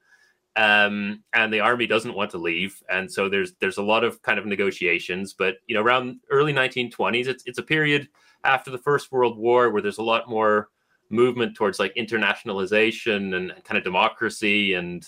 [0.57, 4.21] Um, and the army doesn't want to leave, and so there's there's a lot of
[4.23, 5.33] kind of negotiations.
[5.33, 8.09] But you know, around early 1920s, it's it's a period
[8.45, 10.69] after the First World War where there's a lot more
[11.13, 15.07] movement towards like internationalization and kind of democracy and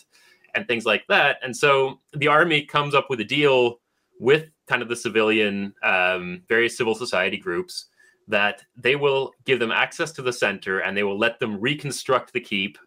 [0.54, 1.38] and things like that.
[1.42, 3.80] And so the army comes up with a deal
[4.20, 7.86] with kind of the civilian, um, various civil society groups
[8.28, 12.32] that they will give them access to the center and they will let them reconstruct
[12.32, 12.78] the keep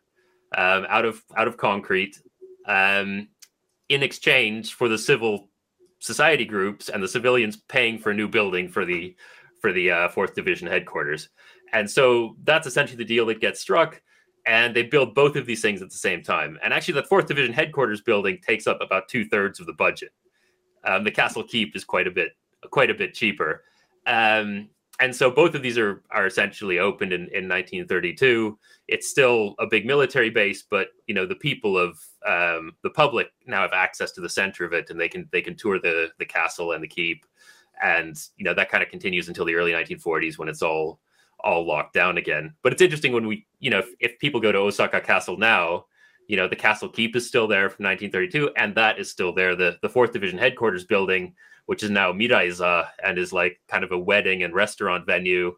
[0.58, 2.19] um, out of out of concrete
[2.65, 3.27] um,
[3.89, 5.49] in exchange for the civil
[5.99, 9.15] society groups and the civilians paying for a new building for the
[9.62, 11.30] for the uh, fourth division headquarters
[11.73, 14.01] and so that's essentially the deal that gets struck
[14.45, 16.58] and they build both of these things at the same time.
[16.63, 20.12] And actually that fourth division headquarters building takes up about two-thirds of the budget.
[20.86, 22.32] Um, the castle keep is quite a bit
[22.71, 23.63] quite a bit cheaper.
[24.06, 28.58] Um, and so both of these are are essentially opened in, in 1932.
[28.88, 33.27] It's still a big military base, but you know the people of um, the public
[33.45, 36.10] now have access to the center of it, and they can they can tour the
[36.17, 37.25] the castle and the keep,
[37.84, 40.99] and you know that kind of continues until the early 1940s when it's all
[41.39, 42.54] all locked down again.
[42.63, 45.86] But it's interesting when we you know if, if people go to Osaka Castle now,
[46.28, 49.56] you know the castle keep is still there from 1932, and that is still there.
[49.56, 51.34] The the fourth division headquarters building
[51.67, 55.56] which is now Miraiza and is like kind of a wedding and restaurant venue.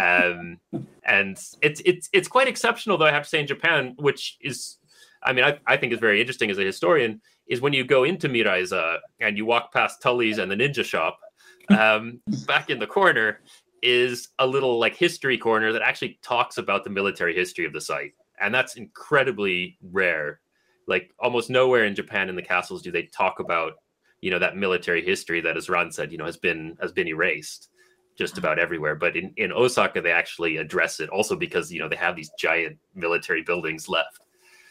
[0.00, 0.60] Um,
[1.04, 4.76] and it's it's it's quite exceptional, though I have to say in Japan, which is,
[5.22, 8.04] I mean, I, I think is very interesting as a historian, is when you go
[8.04, 11.18] into Miraiza and you walk past Tully's and the Ninja Shop,
[11.70, 13.40] um, back in the corner
[13.82, 17.80] is a little like history corner that actually talks about the military history of the
[17.80, 20.40] site, and that's incredibly rare.
[20.86, 23.74] Like almost nowhere in Japan in the castles do they talk about
[24.20, 27.08] you know that military history that as ron said you know has been has been
[27.08, 27.70] erased
[28.16, 28.44] just mm-hmm.
[28.44, 31.96] about everywhere but in, in osaka they actually address it also because you know they
[31.96, 34.20] have these giant military buildings left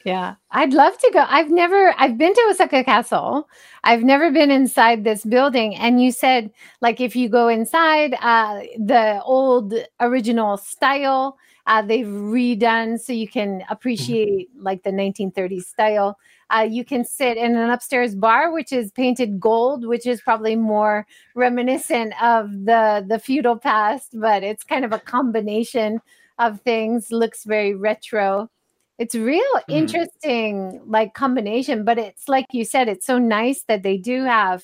[0.08, 3.50] yeah i'd love to go i've never i've been to osaka castle
[3.84, 8.62] i've never been inside this building and you said like if you go inside uh
[8.80, 13.74] the old original style uh, they've redone so you can mm-hmm.
[13.74, 16.18] appreciate like the 1930s style
[16.50, 20.56] uh, you can sit in an upstairs bar, which is painted gold, which is probably
[20.56, 26.00] more reminiscent of the the feudal past, but it's kind of a combination
[26.40, 27.12] of things.
[27.12, 28.50] Looks very retro.
[28.98, 29.74] It's real mm-hmm.
[29.74, 31.84] interesting, like combination.
[31.84, 34.64] But it's like you said, it's so nice that they do have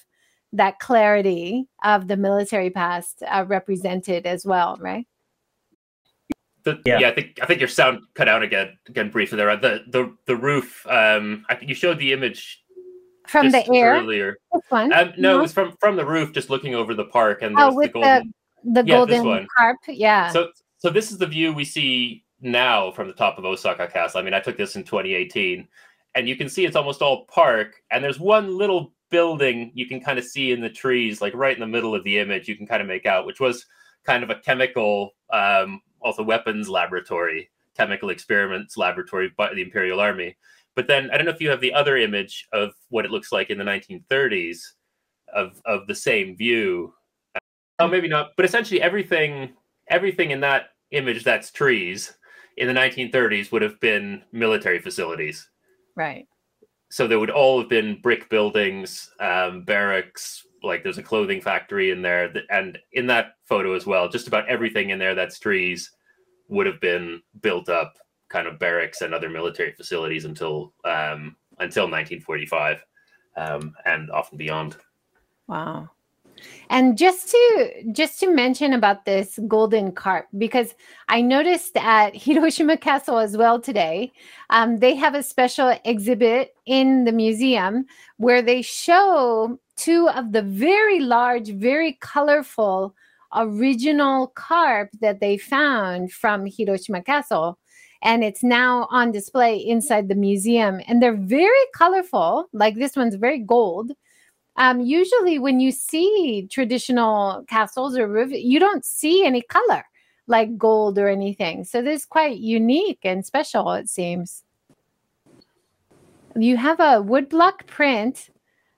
[0.53, 5.07] that clarity of the military past uh, represented as well, right?
[6.63, 6.99] The, yeah.
[6.99, 7.09] yeah.
[7.09, 9.55] I think I think your sound cut out again again briefly there.
[9.57, 10.85] The the the roof.
[10.87, 12.63] Um, I think you showed the image
[13.27, 14.37] from the air earlier.
[14.53, 14.93] This one?
[14.93, 17.55] Um, no, no, it was from from the roof, just looking over the park, and
[17.57, 19.77] oh, with the golden, the, the yeah, golden carp.
[19.87, 20.31] Yeah.
[20.31, 24.19] So so this is the view we see now from the top of Osaka Castle.
[24.19, 25.67] I mean, I took this in 2018,
[26.15, 30.01] and you can see it's almost all park, and there's one little building you can
[30.01, 32.47] kind of see in the trees, like right in the middle of the image.
[32.47, 33.65] You can kind of make out, which was
[34.03, 40.35] kind of a chemical um, also weapons laboratory, chemical experiments laboratory by the Imperial Army.
[40.75, 43.31] But then I don't know if you have the other image of what it looks
[43.31, 44.59] like in the 1930s
[45.33, 46.93] of of the same view.
[47.79, 48.31] Oh, maybe not.
[48.35, 49.53] But essentially, everything
[49.87, 52.13] everything in that image that's trees
[52.57, 55.49] in the 1930s would have been military facilities.
[55.95, 56.27] Right.
[56.89, 60.45] So there would all have been brick buildings, um, barracks.
[60.61, 64.27] Like there's a clothing factory in there, That, and in that photo as well, just
[64.27, 65.91] about everything in there that's trees
[66.47, 67.97] would have been built up
[68.29, 72.83] kind of barracks and other military facilities until um, until 1945
[73.37, 74.77] um, and often beyond.
[75.47, 75.89] Wow.
[76.69, 80.75] And just to just to mention about this golden carp, because
[81.09, 84.11] I noticed at Hiroshima Castle as well today,
[84.49, 87.85] um, they have a special exhibit in the museum
[88.17, 92.95] where they show two of the very large, very colorful
[93.35, 97.57] original carp that they found from Hiroshima Castle.
[98.01, 100.81] And it's now on display inside the museum.
[100.87, 102.47] And they're very colorful.
[102.51, 103.93] Like this one's very gold.
[104.55, 109.83] Um, usually, when you see traditional castles or roof, you don't see any color.
[110.25, 111.65] like gold or anything.
[111.65, 114.43] So this is quite unique and special, it seems.
[116.37, 118.29] You have a woodblock print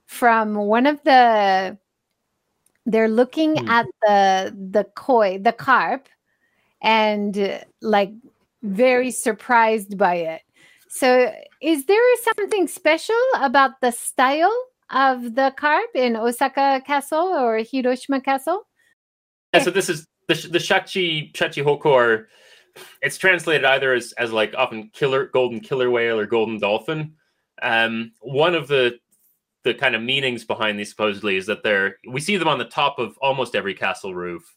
[0.07, 1.77] from one of the
[2.85, 3.69] they're looking Hmm.
[3.69, 6.07] at the the koi, the carp,
[6.81, 8.11] and uh, like
[8.63, 10.41] very surprised by it.
[10.87, 12.01] So, is there
[12.37, 14.53] something special about the style
[14.89, 18.67] of the carp in Osaka Castle or Hiroshima Castle?
[19.53, 22.27] Yeah, so this is the the shachi shachi hoko are
[23.01, 27.13] it's translated either as as like often killer golden killer whale or golden dolphin.
[27.61, 28.99] Um, one of the
[29.63, 32.65] the kind of meanings behind these supposedly is that they're we see them on the
[32.65, 34.55] top of almost every castle roof,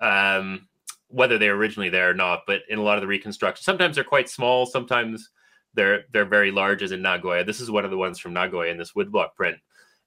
[0.00, 0.68] um,
[1.08, 2.42] whether they're originally there or not.
[2.46, 5.30] But in a lot of the reconstruction, sometimes they're quite small, sometimes
[5.74, 7.44] they're they're very large, as in Nagoya.
[7.44, 9.58] This is one of the ones from Nagoya in this woodblock print.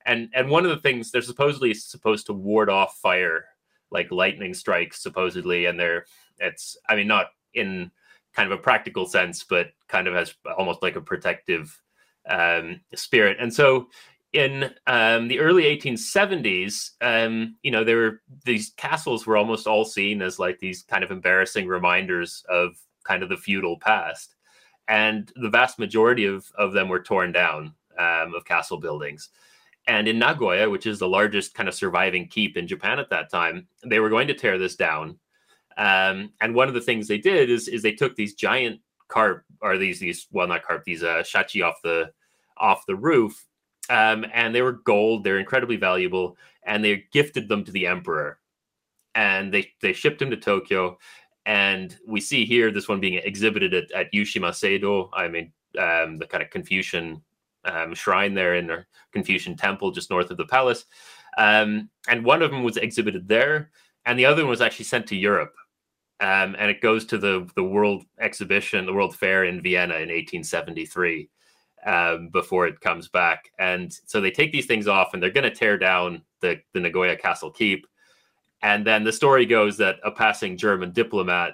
[0.05, 3.45] And and one of the things they're supposedly supposed to ward off fire
[3.91, 6.05] like lightning strikes supposedly and they're
[6.39, 7.91] it's i mean not in
[8.33, 11.81] kind of a practical sense but kind of as almost like a protective
[12.29, 13.87] um, spirit and so
[14.33, 19.85] in um, the early 1870s um, you know there were these castles were almost all
[19.85, 22.75] seen as like these kind of embarrassing reminders of
[23.05, 24.35] kind of the feudal past
[24.87, 29.29] and the vast majority of, of them were torn down um, of castle buildings
[29.87, 33.29] and in Nagoya, which is the largest kind of surviving keep in Japan at that
[33.29, 35.17] time, they were going to tear this down.
[35.77, 39.45] Um, and one of the things they did is is they took these giant carp
[39.61, 42.11] or these these well not carp these uh, shachi off the
[42.57, 43.45] off the roof,
[43.89, 45.23] um, and they were gold.
[45.23, 48.39] They're incredibly valuable, and they gifted them to the emperor.
[49.15, 50.97] And they they shipped them to Tokyo,
[51.47, 55.09] and we see here this one being exhibited at, at Yushima Seido.
[55.13, 57.21] I mean, um, the kind of Confucian
[57.63, 60.83] um, shrine there in the Confucian temple just north of the palace.
[61.37, 63.71] Um, and one of them was exhibited there,
[64.05, 65.53] and the other one was actually sent to Europe.
[66.19, 70.09] Um, and it goes to the the World Exhibition, the World Fair in Vienna in
[70.09, 71.29] 1873
[71.85, 73.51] um, before it comes back.
[73.57, 76.81] And so they take these things off, and they're going to tear down the the
[76.81, 77.87] Nagoya Castle Keep.
[78.61, 81.53] And then the story goes that a passing German diplomat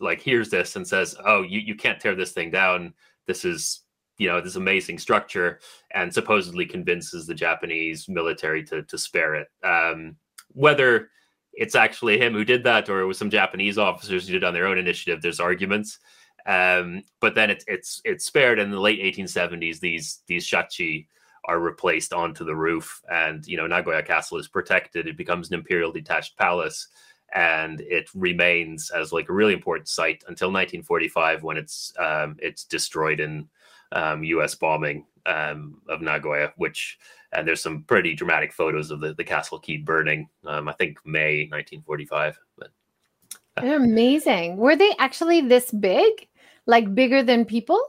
[0.00, 2.94] like hears this and says, "Oh, you you can't tear this thing down.
[3.26, 3.82] This is
[4.20, 5.58] you know this amazing structure
[5.92, 10.14] and supposedly convinces the japanese military to to spare it um,
[10.52, 11.08] whether
[11.54, 14.54] it's actually him who did that or it was some japanese officers who did on
[14.54, 15.98] their own initiative there's arguments
[16.46, 21.06] um, but then it's it's it's spared in the late 1870s these these shachi
[21.44, 25.54] are replaced onto the roof and you know nagoya castle is protected it becomes an
[25.54, 26.88] imperial detached palace
[27.32, 32.64] and it remains as like a really important site until 1945 when it's um, it's
[32.64, 33.48] destroyed in
[33.92, 34.54] um, U.S.
[34.54, 36.98] bombing um, of Nagoya, which
[37.32, 40.28] and there's some pretty dramatic photos of the, the castle keep burning.
[40.44, 42.38] Um, I think May 1945.
[42.58, 42.70] But
[43.60, 44.56] They're amazing.
[44.56, 46.26] Were they actually this big?
[46.66, 47.80] Like bigger than people?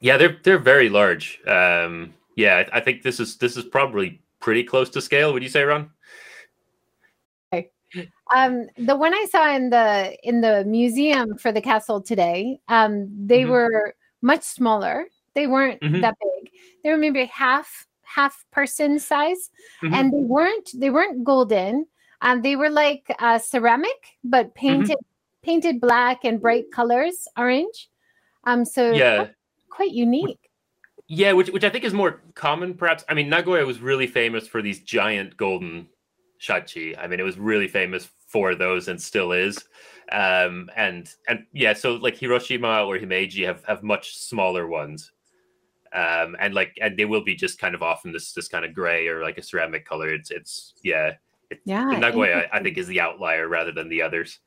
[0.00, 1.40] Yeah, they're they're very large.
[1.46, 5.32] Um, yeah, I, think this is this is probably pretty close to scale.
[5.32, 5.90] Would you say, Ran?
[8.34, 13.08] Um, the one I saw in the in the museum for the castle today, um,
[13.26, 13.50] they Mhm.
[13.50, 15.06] were much smaller.
[15.34, 16.00] They weren't Mhm.
[16.00, 16.50] that big.
[16.82, 19.50] They were maybe half half person size,
[19.82, 19.92] Mhm.
[19.92, 21.86] and they weren't they weren't golden.
[22.20, 24.98] Um, they were like uh, ceramic, but painted
[25.42, 27.90] painted black and bright colors, orange.
[28.44, 29.28] Um, so Yeah,
[29.74, 30.50] quite unique.
[31.08, 33.04] yeah, which which I think is more common, perhaps.
[33.08, 35.88] I mean, Nagoya was really famous for these giant golden
[36.40, 36.96] shachi.
[36.98, 39.58] I mean, it was really famous for those and still is.
[40.12, 45.10] Um, and and yeah, so like Hiroshima or Himeji have have much smaller ones.
[45.92, 48.74] Um, and like and they will be just kind of often this this kind of
[48.74, 50.12] gray or like a ceramic color.
[50.12, 51.14] It's it's yeah.
[51.64, 54.40] Yeah, Nagoya I think is the outlier rather than the others.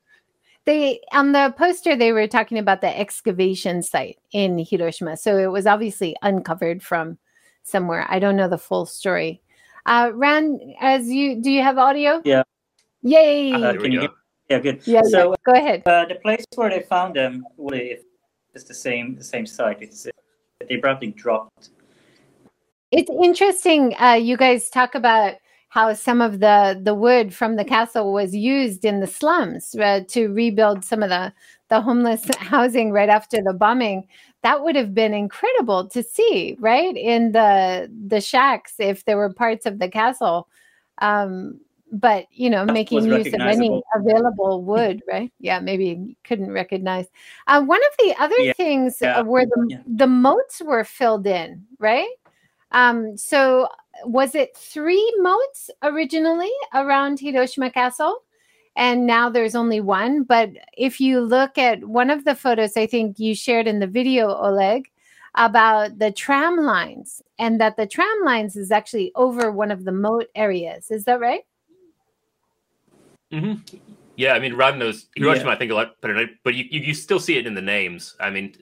[0.68, 5.18] They on the poster they were talking about the excavation site in Hiroshima.
[5.18, 7.18] So it was obviously uncovered from
[7.64, 8.06] somewhere.
[8.10, 9.42] I don't know the full story.
[9.88, 12.22] Uh Ran, as you do you have audio?
[12.26, 12.44] Yeah.
[13.02, 13.54] Yay.
[13.54, 14.02] Uh, can you go.
[14.02, 14.18] hear-
[14.50, 14.80] Yeah, good.
[14.88, 15.84] yeah, so yeah, go ahead.
[15.88, 18.02] uh, the place where they found them, what if
[18.54, 19.82] it's the same the same site?
[19.82, 20.08] It's
[20.70, 21.70] they probably dropped.
[22.92, 23.96] It's interesting.
[24.00, 25.36] Uh, you guys talk about
[25.70, 30.02] how some of the the wood from the castle was used in the slums uh,
[30.08, 31.34] to rebuild some of the
[31.70, 34.08] the homeless housing right after the bombing.
[34.44, 36.96] That would have been incredible to see, right?
[36.96, 40.48] In the the shacks, if there were parts of the castle.
[41.00, 41.60] Um,
[41.92, 45.32] but you know, That making use of any available wood, right?
[45.40, 47.08] Yeah, maybe couldn't recognize.
[47.48, 49.82] Uh, one of the other Yeah, things yeah, uh, where the yeah.
[49.88, 52.10] the moats were filled in, right?
[52.72, 53.70] Um, so
[54.04, 58.24] was it three moats originally around Hiroshima Castle?
[58.78, 60.24] and now there's only one.
[60.24, 63.88] But if you look at one of the photos, I think you shared in the
[63.88, 64.90] video, Oleg,
[65.36, 69.92] about the tram lines, and that the tram lines is actually over one of the
[69.92, 70.92] moat areas.
[70.92, 71.42] Is that right?
[73.34, 73.78] Mm-hmm.
[74.16, 75.50] Yeah, I mean, Rod knows Hiroshima.
[75.50, 75.56] Yeah.
[75.56, 78.16] I think a lot better, but you, you you still see it in the names.
[78.20, 78.56] I mean,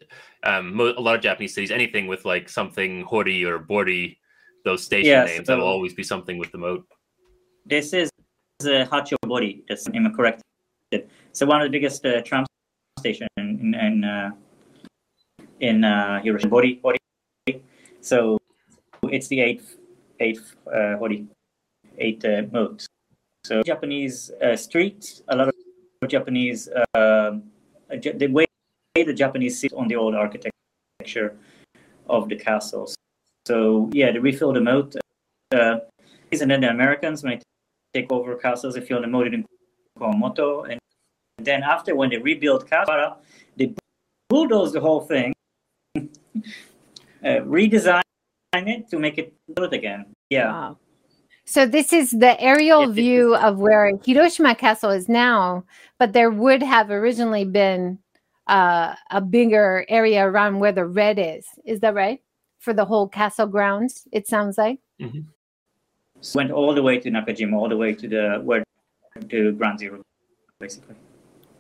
[0.44, 4.18] um, a lot of Japanese cities, anything with like something hori or bori,
[4.66, 6.86] those station Yes, names, that will always be something with the moat.
[7.66, 8.10] This is
[8.60, 9.64] the Hatchobori.
[9.70, 10.42] That's am I correct?
[11.32, 12.46] So one of the biggest uh, tram
[13.00, 14.32] station in in uh,
[15.60, 16.50] in uh, Hiroshima.
[16.50, 16.98] Bori, Bori.
[18.02, 18.38] So
[19.04, 19.78] it's the eighth
[20.20, 21.28] eighth uh, Hori,
[21.98, 22.86] eight uh, moat.
[23.46, 27.44] So Japanese uh, street, a lot of Japanese um
[27.90, 28.46] the way
[28.96, 31.38] the Japanese sit on the old architecture
[32.08, 32.96] of the castles.
[33.46, 34.96] So yeah, they refill the moat.
[35.54, 35.78] Uh,
[36.32, 37.40] and then the Americans when
[37.94, 39.46] they take over castles, they fill the moat in
[39.98, 40.80] Kumamoto, and
[41.38, 43.16] then after when they rebuild Kasara,
[43.56, 43.74] they
[44.30, 45.34] bulldoze the whole thing,
[45.96, 46.02] uh,
[47.24, 48.02] redesign
[48.54, 50.06] it to make it good again.
[50.30, 50.52] Yeah.
[50.52, 50.78] Wow.
[51.46, 55.64] So this is the aerial it view of where Hiroshima Castle is now,
[56.00, 58.00] but there would have originally been
[58.48, 61.46] uh, a bigger area around where the red is.
[61.64, 62.20] Is that right?
[62.66, 64.80] For the whole castle grounds, it sounds like.
[66.22, 68.64] So went all the way to Nakajima, all the way to the where
[69.30, 70.02] to Ground Zero,
[70.60, 70.96] basically.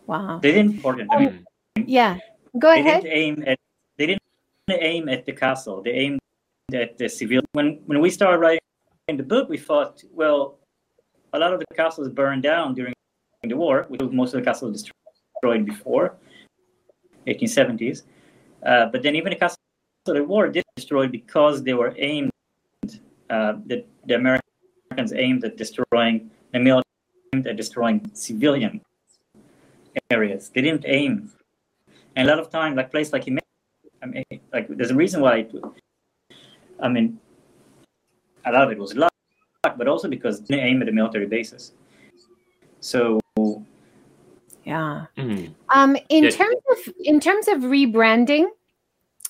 [0.08, 0.40] Wow.
[0.42, 1.14] They didn't important.
[1.14, 1.46] I mean,
[1.86, 2.18] Yeah.
[2.58, 3.04] Go they ahead.
[3.04, 3.60] didn't aim at
[3.98, 5.84] they didn't aim at the castle.
[5.86, 6.20] They aimed
[6.74, 7.42] at the civil.
[7.52, 10.58] When when we started writing the book, we thought, well,
[11.34, 12.94] a lot of the castles burned down during
[13.44, 13.86] the war.
[13.90, 16.18] which most of the castles destroyed before
[17.28, 17.98] 1870s.
[18.66, 19.65] Uh, but then even the castles of
[20.14, 22.32] the war did destroyed because they were aimed.
[23.30, 26.84] Uh, the, the Americans aimed at destroying the military
[27.34, 28.82] aimed at destroying civilian
[30.12, 30.50] areas.
[30.54, 31.32] They didn't aim
[32.16, 33.40] and a lot of time, like place like Himeji,
[34.02, 35.40] I mean, like there's a reason why.
[35.40, 35.54] It,
[36.80, 37.20] I mean,
[38.46, 39.12] a lot of it was luck,
[39.64, 41.74] but also because they aim at the military bases.
[42.80, 43.20] So
[44.64, 45.06] Yeah.
[45.18, 45.54] Mhm.
[45.70, 46.32] Um, in Yeah.
[46.32, 48.46] terms of in terms of rebranding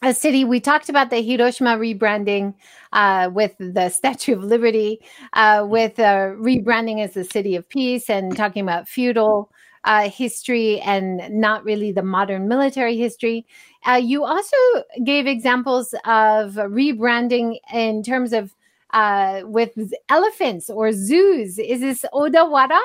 [0.02, 2.54] a city, we talked about the Hiroshima rebranding
[2.94, 5.00] uh, with the Statue of Liberty,
[5.34, 9.52] uh, with uh, rebranding as the City of Peace, and talking about feudal
[9.86, 13.46] uh, history and not really the modern military history.
[13.88, 14.58] Uh, you also
[15.04, 18.56] gave examples of rebranding in terms of
[18.94, 19.72] uh, with
[20.10, 21.60] elephants or zoos.
[21.60, 22.80] Is this Odawara?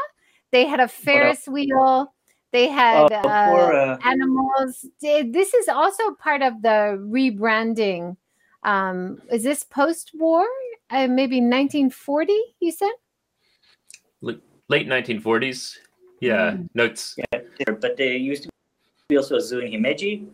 [0.51, 2.13] They had a Ferris wheel.
[2.53, 4.85] They had uh, uh, for, uh, animals.
[5.01, 8.17] This is also part of the rebranding.
[8.65, 10.47] Um, is this post-war?
[10.91, 12.33] Uh, maybe 1940?
[12.61, 12.91] You said.
[14.23, 15.79] Late 1940s.
[16.21, 16.53] Yeah.
[16.53, 16.69] Mm.
[16.75, 18.49] No, it's yeah, but they used to
[19.09, 20.27] be also a zoo in Himeji,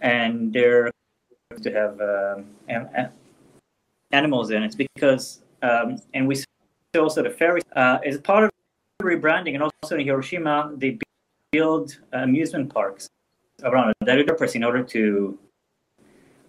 [0.00, 0.90] and they're
[1.62, 3.12] to have um, an- an-
[4.10, 6.44] animals in it because, um, and we see
[6.98, 8.50] also the ferry uh, is part of
[9.06, 10.98] rebranding, and also in Hiroshima they
[11.52, 13.08] build amusement parks
[13.62, 15.38] around the purpose in order to,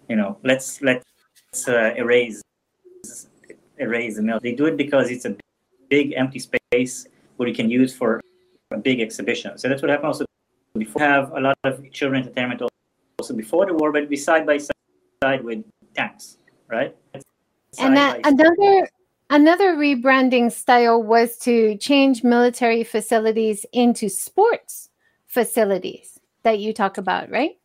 [0.08, 1.04] you know, let's let's
[1.68, 2.42] uh, erase
[3.78, 4.40] erase the mill.
[4.42, 5.36] They do it because it's a
[5.88, 8.20] big empty space where you can use for
[8.70, 9.56] a big exhibition.
[9.56, 10.24] So that's what happened also
[10.76, 11.00] before.
[11.02, 12.60] Have a lot of children entertainment
[13.18, 16.38] also before the war, but it'd side by side with tanks,
[16.68, 16.94] right?
[17.14, 17.22] and
[17.72, 18.88] Side that by- another
[19.30, 24.90] another rebranding style was to change military facilities into sports
[25.26, 27.58] facilities that you talk about, right?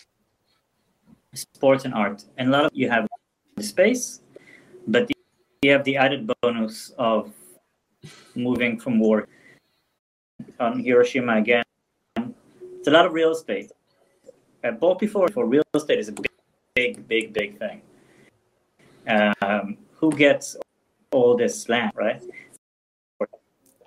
[1.34, 2.24] sports and art.
[2.38, 3.07] And a lot of you have
[3.55, 4.22] the space,
[4.88, 5.09] but
[5.61, 7.32] you have the added bonus of
[8.36, 9.28] moving from war
[10.59, 11.64] on Hiroshima again.
[12.16, 13.72] It's a lot of real estate.
[14.64, 16.32] Uh, both before for real estate is a big,
[16.76, 17.82] big, big, big thing.
[19.41, 20.55] Um, who gets
[21.14, 22.22] all this land, right?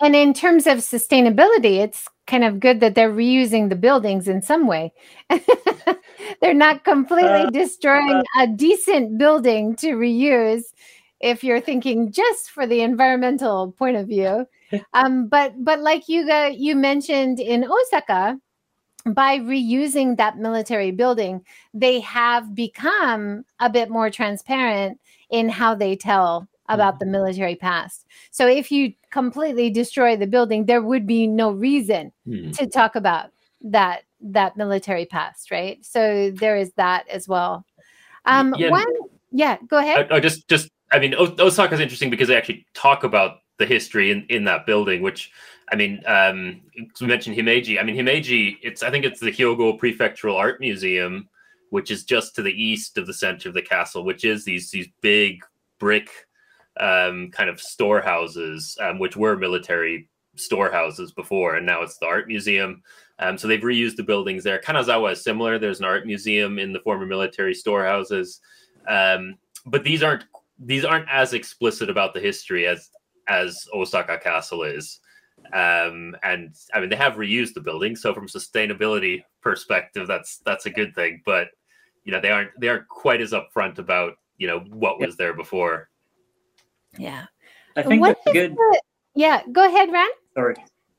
[0.01, 4.43] And in terms of sustainability, it's kind of good that they're reusing the buildings in
[4.43, 4.93] some way.
[6.41, 10.65] they're not completely Uh, destroying a decent building to reuse
[11.21, 14.47] if you're thinking just for the environmental point of view.
[14.93, 18.37] Um, but but like you got, you mentioned in Osaka,
[19.07, 24.99] by reusing that military building, they have become a bit more transparent
[25.31, 28.07] in how they tell about the military past.
[28.31, 32.51] So if you completely destroy the building, there would be no reason Hmm.
[32.53, 33.31] to talk about
[33.63, 35.85] that that military past, right?
[35.85, 37.67] So there is that as well.
[38.25, 38.71] Um, Yeah.
[38.71, 38.87] one,
[39.31, 40.11] yeah, go ahead.
[40.11, 43.67] I, I just just I mean o- Osaka's interesting because they actually talk about the
[43.67, 45.31] history in, in that building, which
[45.73, 46.61] I mean, um,
[47.01, 47.81] we mentioned Himeji.
[47.81, 51.29] I mean, Himeji, it's I think it's the Hyogo Prefectural Art Museum,
[51.71, 54.71] which is just to the east of the center of the castle, which is these
[54.71, 55.41] these big
[55.79, 56.09] brick
[56.81, 62.29] um, kind of storehouses, um, which were military storehouses before, and now it's the art
[62.29, 62.83] museum.
[63.19, 64.61] Um, so they've reused the buildings there.
[64.61, 65.59] Kanazawa is similar.
[65.59, 68.41] There's an art museum in the former military storehouses,
[68.89, 70.25] um, but these aren't
[70.59, 72.91] these aren't as explicit about the history as
[73.29, 75.01] as Osaka Castle is.
[75.53, 80.67] Um, and I mean, they have reused the building, so from sustainability perspective, that's that's
[80.67, 81.23] a good thing.
[81.25, 81.49] But
[82.05, 85.35] you know, they aren't they aren't quite as upfront about you know what was there
[85.35, 85.89] before.
[86.99, 87.27] Yeah,
[87.77, 88.55] I think What that's good.
[88.57, 88.81] the-
[89.15, 90.09] yeah, go ahead, Ran.
[90.35, 90.57] Sorry,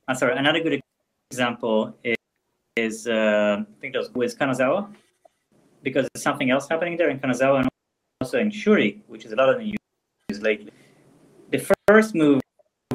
[0.08, 0.36] I'm sorry.
[0.38, 0.82] Another good
[1.32, 2.16] example is,
[2.76, 4.93] is uh, I think that was with Kanazawa,
[5.84, 7.70] because there's something else happening there in Kanazawa and
[8.22, 9.66] also in Shuri, which is a lot of the
[10.30, 10.72] used lately.
[11.52, 12.41] The first move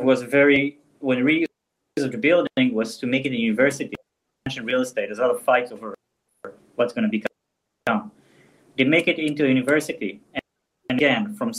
[0.00, 1.46] was very when reuse
[1.98, 3.94] of the building was to make it a university.
[4.62, 5.06] Real estate.
[5.06, 5.94] There's a lot of fights over
[6.74, 7.22] what's going to
[7.86, 8.10] become.
[8.76, 10.42] They make it into a university, and,
[10.90, 11.52] again, from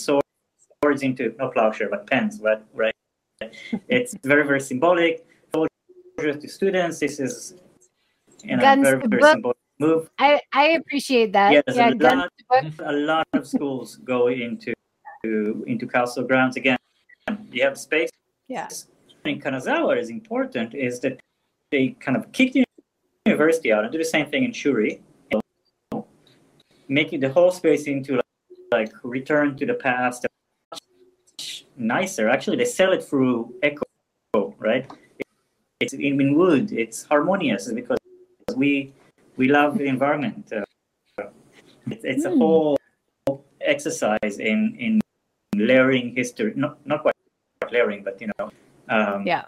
[0.84, 2.62] swords into no plowshare, but pens, right?
[2.74, 2.94] Right.
[3.88, 5.26] It's very very symbolic.
[5.54, 7.00] Soldiers to students.
[7.00, 7.56] This is
[8.44, 9.32] you know, Guns very to very book.
[9.32, 10.10] symbolic move.
[10.20, 11.52] I I appreciate that.
[11.54, 12.74] Yeah, yeah, a guns lot- book.
[12.94, 14.74] a lot of schools go into
[15.24, 16.78] into castle grounds again.
[17.52, 18.10] You have space.
[18.48, 18.68] Yeah.
[19.26, 21.20] In Kanazawa is important is that
[21.72, 22.66] they kind of kick the
[23.26, 25.02] university out and do the same thing in Shuri,
[26.90, 28.26] making the whole space into like,
[28.72, 30.33] like return to the past, much
[31.78, 32.30] nicer.
[32.30, 33.84] Actually, they sell it through Echo,
[34.58, 34.90] right?
[35.80, 36.72] It's in, wood.
[36.72, 37.98] It's harmonious because
[38.56, 38.94] we
[39.36, 40.52] we love the environment.
[40.52, 40.64] Uh,
[41.88, 42.38] it's, it's a Hmm.
[42.40, 42.78] whole
[43.62, 45.02] exercise in in
[45.56, 46.54] layering history.
[46.56, 47.16] Not not quite
[47.72, 48.52] layering, but you know.
[48.90, 49.46] Um, Yeah.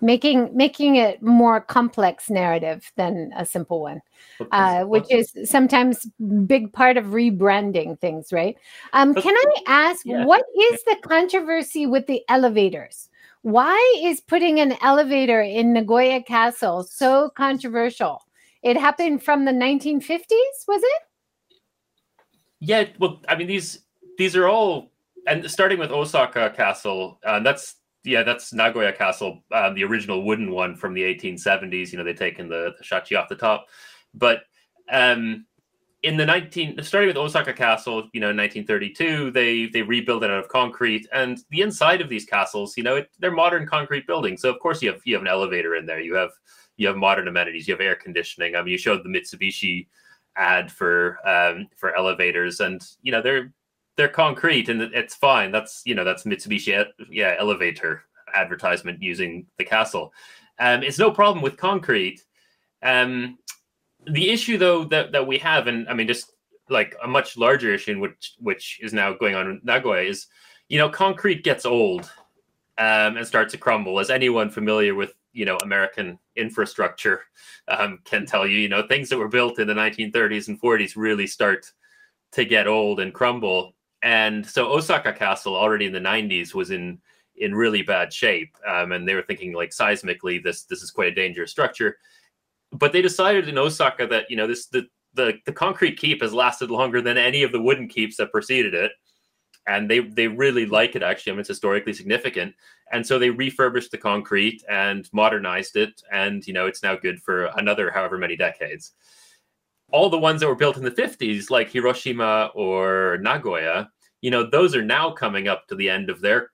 [0.00, 4.00] Making making it more complex narrative than a simple one.
[4.52, 6.06] uh, which is sometimes
[6.46, 8.56] big part of rebranding things, right?
[8.92, 10.24] Um, can I ask, Yeah.
[10.24, 13.08] what is the controversy with the elevators?
[13.42, 18.22] Why is putting an elevator in Nagoya Castle so controversial?
[18.62, 21.02] It happened from the 1950s, was it?
[22.60, 23.80] Yeah, well, I mean these
[24.16, 24.90] these are all
[25.26, 30.50] and starting with Osaka Castle, uh, that's yeah, that's Nagoya Castle, um, the original wooden
[30.50, 31.92] one from the 1870s.
[31.92, 33.66] You know, they've taken the, the shachi off the top,
[34.14, 34.42] but
[34.90, 35.46] um,
[36.02, 40.30] in the 19 starting with Osaka Castle, you know, in 1932, they they rebuilt it
[40.30, 44.06] out of concrete, and the inside of these castles, you know, it, they're modern concrete
[44.06, 44.42] buildings.
[44.42, 46.30] So of course you have you have an elevator in there, you have
[46.76, 48.54] you have modern amenities, you have air conditioning.
[48.54, 49.88] I mean, you showed the Mitsubishi
[50.36, 53.52] ad for um, for elevators, and you know they're
[53.98, 55.50] they're concrete and it's fine.
[55.50, 60.12] That's you know that's Mitsubishi e- yeah elevator advertisement using the castle.
[60.60, 62.22] Um, it's no problem with concrete.
[62.82, 63.38] Um,
[64.06, 66.32] the issue though that that we have, and I mean just
[66.70, 70.28] like a much larger issue, in which which is now going on in Nagoya, is
[70.68, 72.04] you know concrete gets old
[72.78, 73.98] um, and starts to crumble.
[73.98, 77.22] As anyone familiar with you know American infrastructure
[77.66, 80.92] um, can tell you, you know things that were built in the 1930s and 40s
[80.94, 81.66] really start
[82.30, 83.74] to get old and crumble.
[84.02, 87.00] And so Osaka Castle already in the 90s was in
[87.36, 91.12] in really bad shape, um, and they were thinking like seismically this this is quite
[91.12, 91.98] a dangerous structure.
[92.72, 96.32] But they decided in Osaka that you know this the the, the concrete keep has
[96.32, 98.92] lasted longer than any of the wooden keeps that preceded it.
[99.66, 101.32] And they they really like it actually.
[101.32, 102.54] I mean, it's historically significant.
[102.92, 106.00] And so they refurbished the concrete and modernized it.
[106.12, 108.92] And you know it's now good for another however many decades
[109.90, 113.88] all the ones that were built in the 50s like hiroshima or nagoya
[114.20, 116.50] you know those are now coming up to the end of their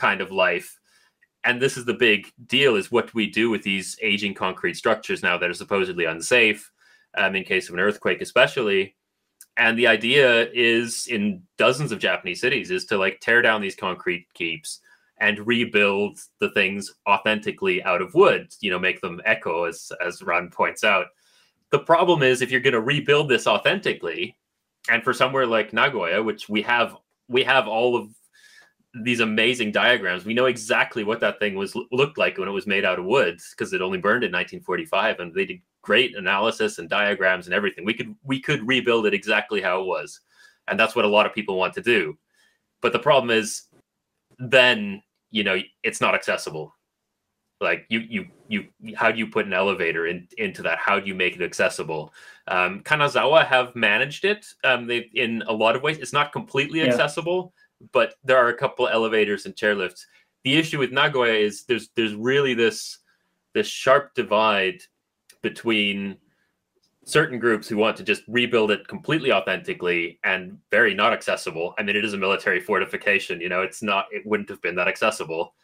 [0.00, 0.78] kind of life.
[1.44, 4.74] And this is the big deal is what do we do with these aging concrete
[4.74, 6.70] structures now that are supposedly unsafe
[7.16, 8.96] um, in case of an earthquake especially.
[9.56, 13.74] And the idea is in dozens of japanese cities is to like tear down these
[13.74, 14.80] concrete keeps
[15.18, 20.22] and rebuild the things authentically out of wood you know make them echo as as
[20.22, 21.06] Ran points out
[21.70, 24.36] the problem is if you're going to rebuild this authentically
[24.88, 26.96] and for somewhere like nagoya which we have
[27.28, 28.08] we have all of
[29.02, 32.66] these amazing diagrams we know exactly what that thing was looked like when it was
[32.66, 36.78] made out of wood because it only burned in 1945 and they did great analysis
[36.78, 37.84] and diagrams and everything.
[37.84, 40.20] We could we could rebuild it exactly how it was
[40.68, 42.16] and that's what a lot of people want to do.
[42.82, 43.62] But the problem is
[44.38, 46.74] then you know it's not accessible
[47.60, 51.06] like you you you how do you put an elevator in, into that how do
[51.06, 52.12] you make it accessible
[52.48, 56.80] um, kanazawa have managed it um, they in a lot of ways it's not completely
[56.80, 56.86] Yeah.
[56.86, 57.52] accessible
[57.92, 60.06] but there are a couple elevators and chairlifts
[60.44, 62.98] the issue with Nagoya is there's there's really this
[63.52, 64.80] this sharp divide
[65.42, 66.16] between
[67.04, 71.74] certain groups who want to just rebuild it completely authentically and very not accessible.
[71.78, 74.76] I mean, it is a military fortification, you know, it's not, it wouldn't have been
[74.76, 75.54] that accessible.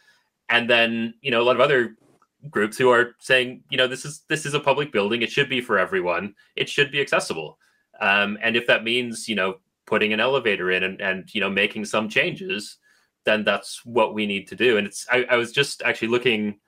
[0.49, 1.97] And then, you know, a lot of other
[2.51, 5.23] groups who are saying, you know, this is this is a public building.
[5.23, 6.35] It should be for everyone.
[6.55, 7.59] It should be accessible.
[8.01, 11.51] Um, and if that means, you know, putting an elevator in and, and you know
[11.51, 12.79] making some changes,
[13.25, 14.77] then that's what we need to do.
[14.77, 16.59] And it's I, I was just actually looking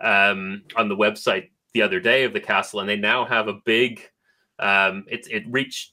[0.00, 3.60] um, on the website the other day of the castle, and they now have a
[3.64, 4.00] big
[4.58, 5.92] um, it it reached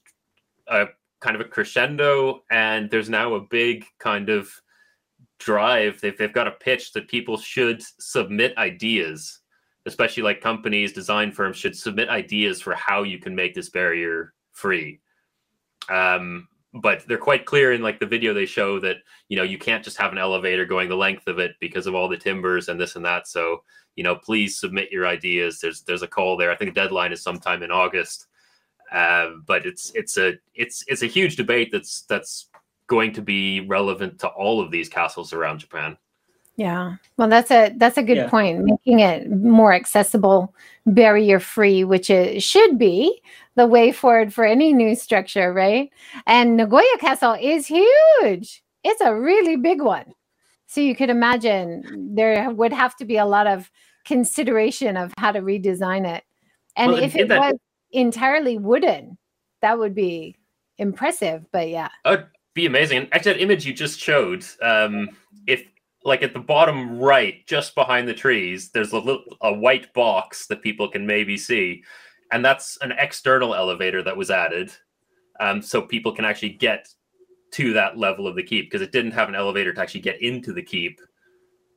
[0.68, 0.86] a
[1.20, 4.50] kind of a crescendo, and there's now a big kind of
[5.38, 6.00] drive.
[6.00, 9.40] They've they've got a pitch that people should submit ideas,
[9.86, 14.32] especially like companies, design firms should submit ideas for how you can make this barrier
[14.52, 15.00] free.
[15.88, 18.96] Um, but they're quite clear in like the video they show that
[19.28, 21.94] you know you can't just have an elevator going the length of it because of
[21.94, 23.62] all the timbers and this and that so
[23.94, 27.12] you know please submit your ideas there's there's a call there i think the deadline
[27.12, 28.26] is sometime in august
[28.92, 32.50] um, but it's it's a it's it's a huge debate that's that's
[32.86, 35.96] going to be relevant to all of these castles around Japan.
[36.56, 36.96] Yeah.
[37.18, 38.28] Well, that's a that's a good yeah.
[38.30, 38.64] point.
[38.64, 40.54] Making it more accessible,
[40.86, 43.20] barrier free, which it should be
[43.56, 45.90] the way forward for any new structure, right?
[46.26, 48.62] And Nagoya Castle is huge.
[48.84, 50.14] It's a really big one.
[50.66, 53.70] So you could imagine there would have to be a lot of
[54.04, 56.24] consideration of how to redesign it.
[56.74, 57.54] And well, if it that, was
[57.92, 59.18] entirely wooden,
[59.60, 60.36] that would be
[60.78, 61.44] impressive.
[61.52, 62.26] But yeah, that'd
[62.56, 63.06] be amazing.
[63.12, 65.10] actually, that image you just showed, um,
[65.46, 65.64] if
[66.04, 70.46] like at the bottom right, just behind the trees, there's a little a white box
[70.46, 71.84] that people can maybe see,
[72.32, 74.72] and that's an external elevator that was added,
[75.38, 76.88] um, so people can actually get
[77.52, 80.20] to that level of the keep because it didn't have an elevator to actually get
[80.22, 80.98] into the keep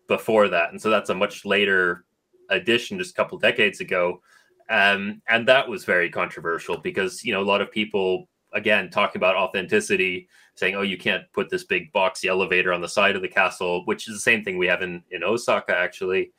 [0.07, 2.05] before that, and so that's a much later
[2.49, 4.21] addition, just a couple decades ago.
[4.69, 9.19] Um, and that was very controversial because you know a lot of people again talking
[9.19, 10.29] about authenticity
[10.59, 13.83] saying oh you can't put this big boxy elevator on the side of the castle
[13.85, 16.31] which is the same thing we have in in osaka actually.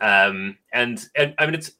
[0.00, 1.72] Um, and and i mean it's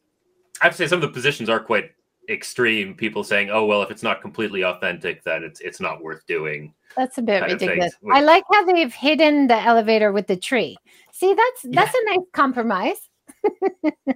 [0.61, 1.91] i have to say some of the positions are quite
[2.31, 2.95] extreme.
[2.95, 6.73] People saying oh well if it's not completely authentic then it's it's not worth doing
[6.97, 7.93] that's a bit ridiculous.
[8.13, 10.77] I like how they've hidden the elevator with the tree.
[11.13, 12.13] See that's that's yeah.
[12.13, 13.09] a nice compromise.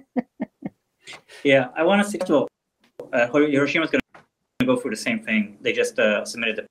[1.43, 2.47] Yeah, I want to say, well,
[3.13, 4.01] uh, Hiroshima's going
[4.59, 5.57] to go through the same thing.
[5.61, 6.65] They just uh, submitted the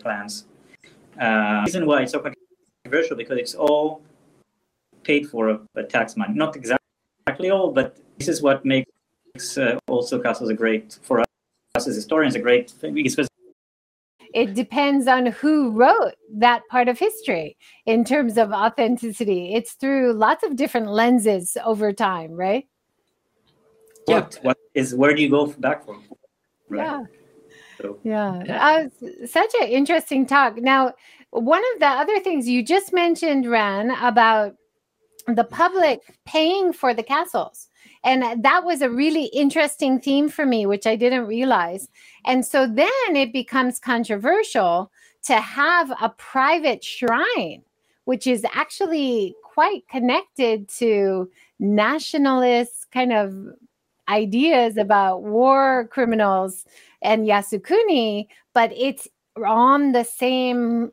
[0.00, 0.46] plans.
[1.20, 4.02] Uh, reason why it's so controversial because it's all
[5.02, 6.34] paid for by tax money.
[6.34, 11.26] Not exactly all, but this is what makes uh, also castles a great for us
[11.86, 12.94] as historians a great thing
[14.32, 19.54] it depends on who wrote that part of history in terms of authenticity.
[19.54, 22.66] It's through lots of different lenses over time, right?
[24.06, 26.02] what what is where do you go back from?
[26.68, 26.84] Right?
[26.84, 27.02] Yeah.
[27.80, 28.66] So, yeah, yeah.
[28.66, 30.56] Uh, such an interesting talk.
[30.56, 30.92] Now,
[31.30, 34.56] one of the other things you just mentioned, Ran, about
[35.26, 37.68] the public paying for the castles.
[38.02, 41.88] And that was a really interesting theme for me, which I didn't realize.
[42.24, 44.90] And so then it becomes controversial
[45.24, 47.62] to have a private shrine,
[48.04, 53.34] which is actually quite connected to nationalist kind of
[54.10, 56.64] ideas about war criminals
[57.02, 59.08] and Yasukuni, but it's
[59.44, 60.92] on the same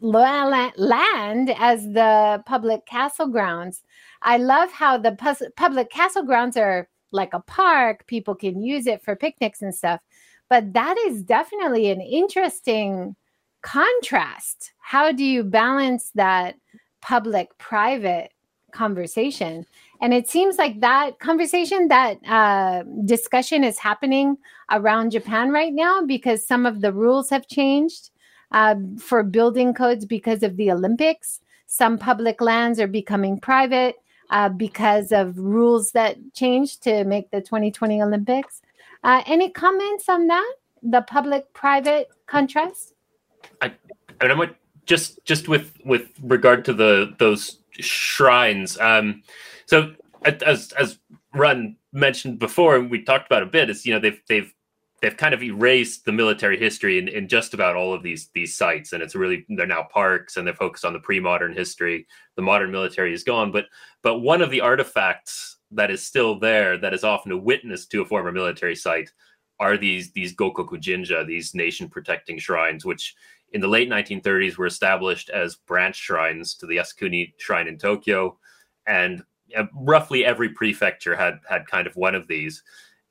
[0.00, 3.82] land as the public castle grounds.
[4.22, 5.16] I love how the
[5.56, 10.00] public castle grounds are like a park, people can use it for picnics and stuff.
[10.48, 13.16] But that is definitely an interesting
[13.62, 14.72] contrast.
[14.78, 16.56] How do you balance that
[17.00, 18.32] public private
[18.72, 19.66] conversation?
[20.00, 24.38] And it seems like that conversation, that uh, discussion is happening
[24.70, 28.10] around Japan right now because some of the rules have changed
[28.50, 31.40] uh, for building codes because of the Olympics.
[31.66, 33.96] Some public lands are becoming private
[34.30, 38.62] uh, because of rules that changed to make the 2020 Olympics.
[39.04, 40.54] Uh, any comments on that?
[40.82, 42.94] The public-private contrast?
[43.60, 43.72] I,
[44.20, 44.50] I mean,
[44.86, 48.78] just just with with regard to the those shrines.
[48.80, 49.22] Um,
[49.70, 49.94] so
[50.24, 50.98] as as
[51.32, 54.52] Ran mentioned before, and we talked about a bit, is you know they've they've
[55.00, 58.56] they've kind of erased the military history in, in just about all of these these
[58.56, 62.04] sites, and it's really they're now parks, and they're focused on the pre-modern history.
[62.34, 63.66] The modern military is gone, but
[64.02, 68.02] but one of the artifacts that is still there, that is often a witness to
[68.02, 69.12] a former military site,
[69.60, 73.14] are these these Gokoku Jinja, these nation protecting shrines, which
[73.52, 78.36] in the late 1930s were established as branch shrines to the Yasukuni Shrine in Tokyo,
[78.88, 79.22] and
[79.74, 82.62] roughly every prefecture had had kind of one of these.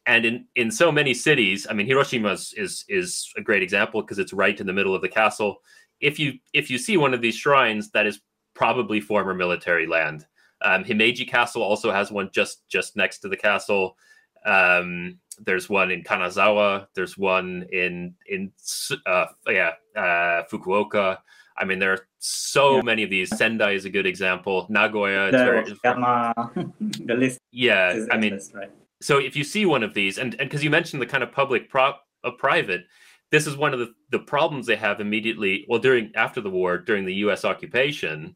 [0.06, 4.02] And in, in so many cities, I mean, Hiroshima is is, is a great example
[4.02, 5.62] because it's right in the middle of the castle.
[6.00, 8.22] If you if you see one of these shrines, that is
[8.54, 10.26] probably former military land.
[10.62, 13.98] Um, Himeji Castle also has one just just next to the castle.
[14.46, 16.88] Um, there's one in Kanazawa.
[16.96, 18.52] There's one in in
[19.06, 21.20] uh, yeah uh, Fukuoka.
[21.60, 22.82] I mean, there are so yeah.
[22.84, 23.36] many of these.
[23.36, 24.66] Sendai is a good example.
[24.70, 25.30] Nagoya.
[25.32, 27.40] Very, the list.
[27.52, 28.72] Yeah, I mean, right.
[29.02, 31.32] so if you see one of these, and and because you mentioned the kind of
[31.32, 32.86] public prop a private,
[33.32, 35.66] this is one of the the problems they have immediately.
[35.68, 37.44] Well, during after the war, during the U.S.
[37.44, 38.36] occupation,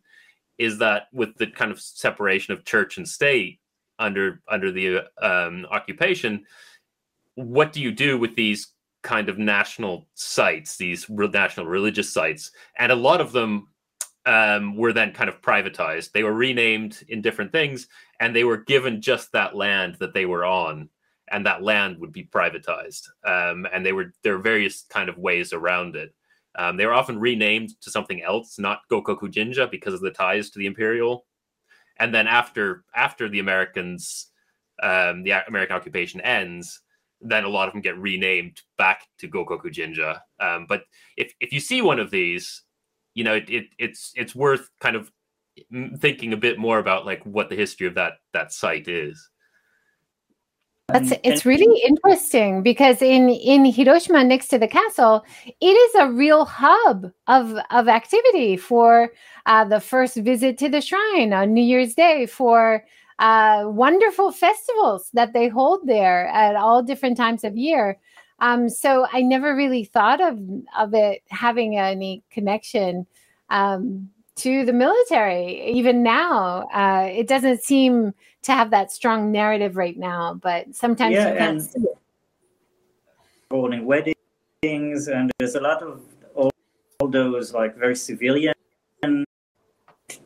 [0.58, 3.60] is that with the kind of separation of church and state
[4.00, 6.44] under under the um, occupation,
[7.36, 8.73] what do you do with these
[9.04, 12.52] kind of national sites, these national religious sites?
[12.78, 13.68] And a lot of them
[14.26, 16.12] um, were then kind of privatized.
[16.12, 17.88] They were renamed in different things,
[18.20, 20.90] and they were given just that land that they were on,
[21.32, 23.10] and that land would be privatized.
[23.26, 26.14] Um, and they were there are various kind of ways around it.
[26.56, 30.50] Um, they were often renamed to something else, not Gokoku Jinja, because of the ties
[30.52, 31.26] to the imperial.
[31.98, 34.28] And then after after the Americans,
[34.82, 36.82] um, the American occupation ends,
[37.24, 40.22] then a lot of them get renamed back to Gokoku Jinja.
[40.40, 40.84] Um, but
[41.18, 42.64] if if you see one of these,
[43.14, 45.12] you know, it, it it's it's worth kind of
[46.00, 49.30] thinking a bit more about like what the history of that that site is.
[50.90, 56.12] That's it's really interesting because in in Hiroshima next to the castle, it is a
[56.12, 59.12] real hub of of activity for
[59.46, 62.84] uh, the first visit to the shrine on New Year's Day for
[63.20, 68.00] uh, wonderful festivals that they hold there at all different times of year.
[68.40, 70.40] Um, so I never really thought of
[70.78, 73.06] of it having any connection
[73.50, 75.72] um, to the military.
[75.72, 80.34] Even now, uh, it doesn't seem to have that strong narrative right now.
[80.34, 81.98] But sometimes yeah, you can't see it.
[83.54, 86.02] Weddings, and there's a lot of
[86.36, 86.52] all,
[87.00, 88.54] all those like very civilian.
[89.04, 89.24] Uh,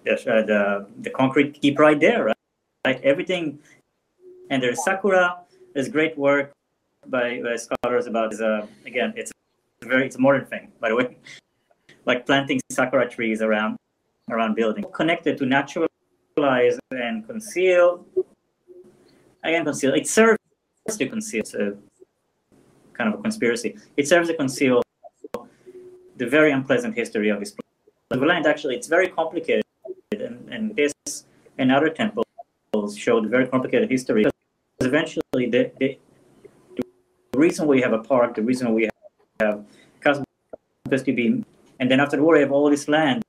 [0.05, 2.36] the the concrete keep right there, right?
[2.87, 3.59] Like everything,
[4.49, 5.25] and there's sakura.
[5.73, 6.53] There's great work
[7.07, 8.39] by, by scholars about this.
[8.39, 9.29] Uh, again, it's
[9.81, 11.17] a very it's a modern thing, by the way.
[12.05, 13.75] Like planting sakura trees around
[14.31, 18.05] around building, connected to naturalize and conceal.
[19.43, 19.93] Again, conceal.
[19.93, 20.39] It serves
[20.89, 21.41] to conceal.
[21.41, 21.75] It's a
[22.93, 23.75] kind of a conspiracy.
[23.97, 24.81] It serves to conceal
[26.15, 27.53] the very unpleasant history of this
[28.11, 29.65] land actually, it's very complicated,
[30.13, 30.93] and, and this
[31.57, 32.26] and other temples
[33.05, 34.23] show the very complicated history.
[34.23, 35.97] Because eventually, the, the,
[36.75, 38.89] the reason we have a park, the reason we
[39.39, 39.65] have
[40.01, 40.23] Castle
[40.89, 41.45] Beam,
[41.79, 43.23] and then after the war, we have all this land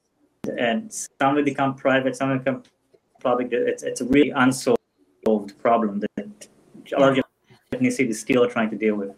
[0.57, 2.63] and some will become private, some will become
[3.21, 3.49] public.
[3.53, 4.79] It's, it's a really unsolved
[5.61, 6.49] problem that
[6.97, 7.25] a lot of
[7.71, 9.11] Japanese cities still are trying to deal with.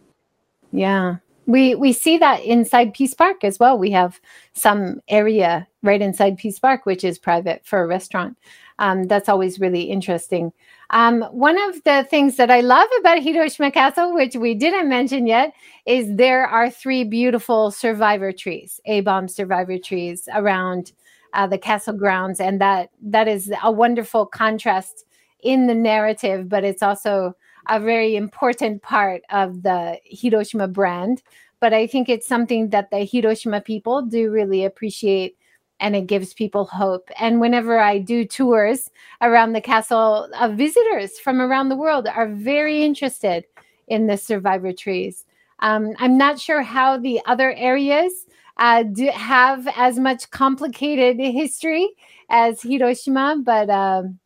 [0.73, 1.17] Yeah.
[1.47, 3.77] We we see that inside Peace Park as well.
[3.77, 4.21] We have
[4.53, 8.37] some area right inside Peace Park, which is private for a restaurant.
[8.81, 10.53] Um, that's always really interesting.
[10.89, 15.27] Um, one of the things that I love about Hiroshima Castle, which we didn't mention
[15.27, 15.53] yet,
[15.87, 20.93] is there are three beautiful survivor trees, A bomb survivor trees around
[21.35, 25.05] uh, the castle grounds, and that that is a wonderful contrast
[25.43, 27.35] in the narrative, but it's also
[27.69, 31.23] a very important part of the Hiroshima brand.
[31.61, 35.37] But I think it's something that the Hiroshima people do really appreciate
[35.81, 37.11] and it gives people hope.
[37.19, 42.29] And whenever I do tours around the castle, uh, visitors from around the world are
[42.29, 43.45] very interested
[43.89, 45.25] in the survivor trees.
[45.61, 48.13] Um, I'm not sure how the other areas
[48.59, 51.89] uh, do have as much complicated history
[52.29, 54.19] as Hiroshima, but um,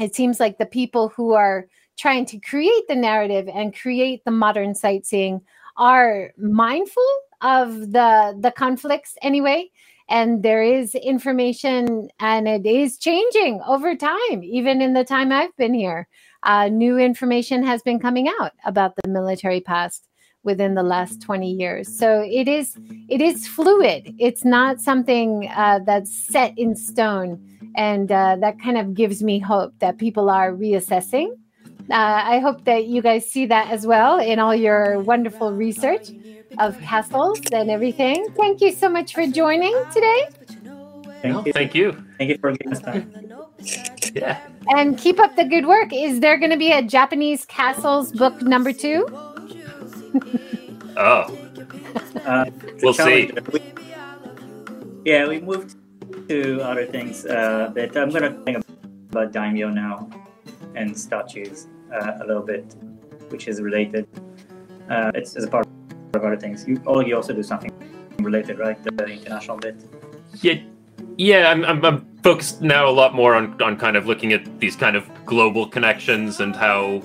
[0.00, 4.30] it seems like the people who are trying to create the narrative and create the
[4.30, 5.40] modern sightseeing
[5.76, 7.06] are mindful
[7.42, 9.68] of the the conflicts anyway
[10.08, 15.56] and there is information and it is changing over time even in the time i've
[15.56, 16.08] been here.
[16.42, 20.08] Uh, new information has been coming out about the military past
[20.42, 21.88] within the last 20 years.
[21.98, 22.76] So it is
[23.08, 24.14] it is fluid.
[24.18, 27.40] It's not something uh, that's set in stone
[27.76, 31.28] and uh, that kind of gives me hope that people are reassessing.
[31.90, 36.08] Uh, i hope that you guys see that as well in all your wonderful research
[36.58, 38.26] of castles and everything.
[38.36, 40.28] Thank you so much for joining today.
[41.22, 41.52] Thank you.
[41.52, 43.12] Thank you, thank you for giving us time.
[44.14, 44.40] Yeah.
[44.68, 45.92] And keep up the good work.
[45.92, 49.06] Is there going to be a japanese castles book number two?
[50.96, 51.26] Oh,
[52.26, 52.50] uh,
[52.82, 53.30] we'll see.
[55.04, 55.76] yeah, we moved
[56.28, 58.64] to other things, uh, but I'm gonna think
[59.10, 60.08] about daimyo now
[60.74, 62.76] and statues uh, a little bit,
[63.28, 64.06] which is related.
[64.88, 65.66] Uh, it's, it's a part
[66.14, 66.66] of other things.
[66.66, 67.72] You, oh, you also do something
[68.18, 68.82] related, right?
[68.82, 69.76] The international bit.
[70.42, 70.60] Yeah,
[71.16, 71.50] yeah.
[71.50, 74.76] I'm, I'm, I'm focused now a lot more on on kind of looking at these
[74.76, 77.02] kind of global connections and how,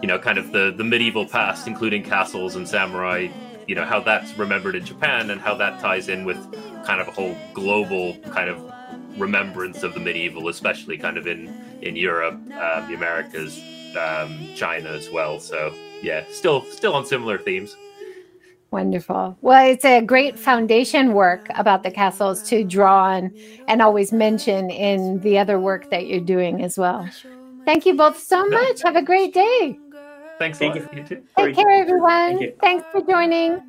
[0.00, 3.28] you know, kind of the the medieval past, including castles and samurai.
[3.68, 6.38] You know how that's remembered in Japan and how that ties in with
[6.84, 8.58] kind of a whole global kind of
[9.16, 11.48] remembrance of the medieval, especially kind of in
[11.80, 13.60] in Europe, um, the Americas,
[13.96, 15.38] um, China as well.
[15.38, 15.72] So
[16.02, 17.76] yeah, still still on similar themes.
[18.72, 19.36] Wonderful.
[19.42, 23.34] Well, it's a great foundation work about the castles to draw on
[23.68, 27.06] and always mention in the other work that you're doing as well.
[27.66, 28.82] Thank you both so much.
[28.82, 29.78] Have a great day.
[30.38, 30.58] Thanks.
[30.58, 30.90] Thank a lot.
[30.92, 31.04] you.
[31.10, 31.22] You.
[31.36, 32.38] Take care, everyone.
[32.38, 32.60] Thank.
[32.60, 33.60] Thanks for joining.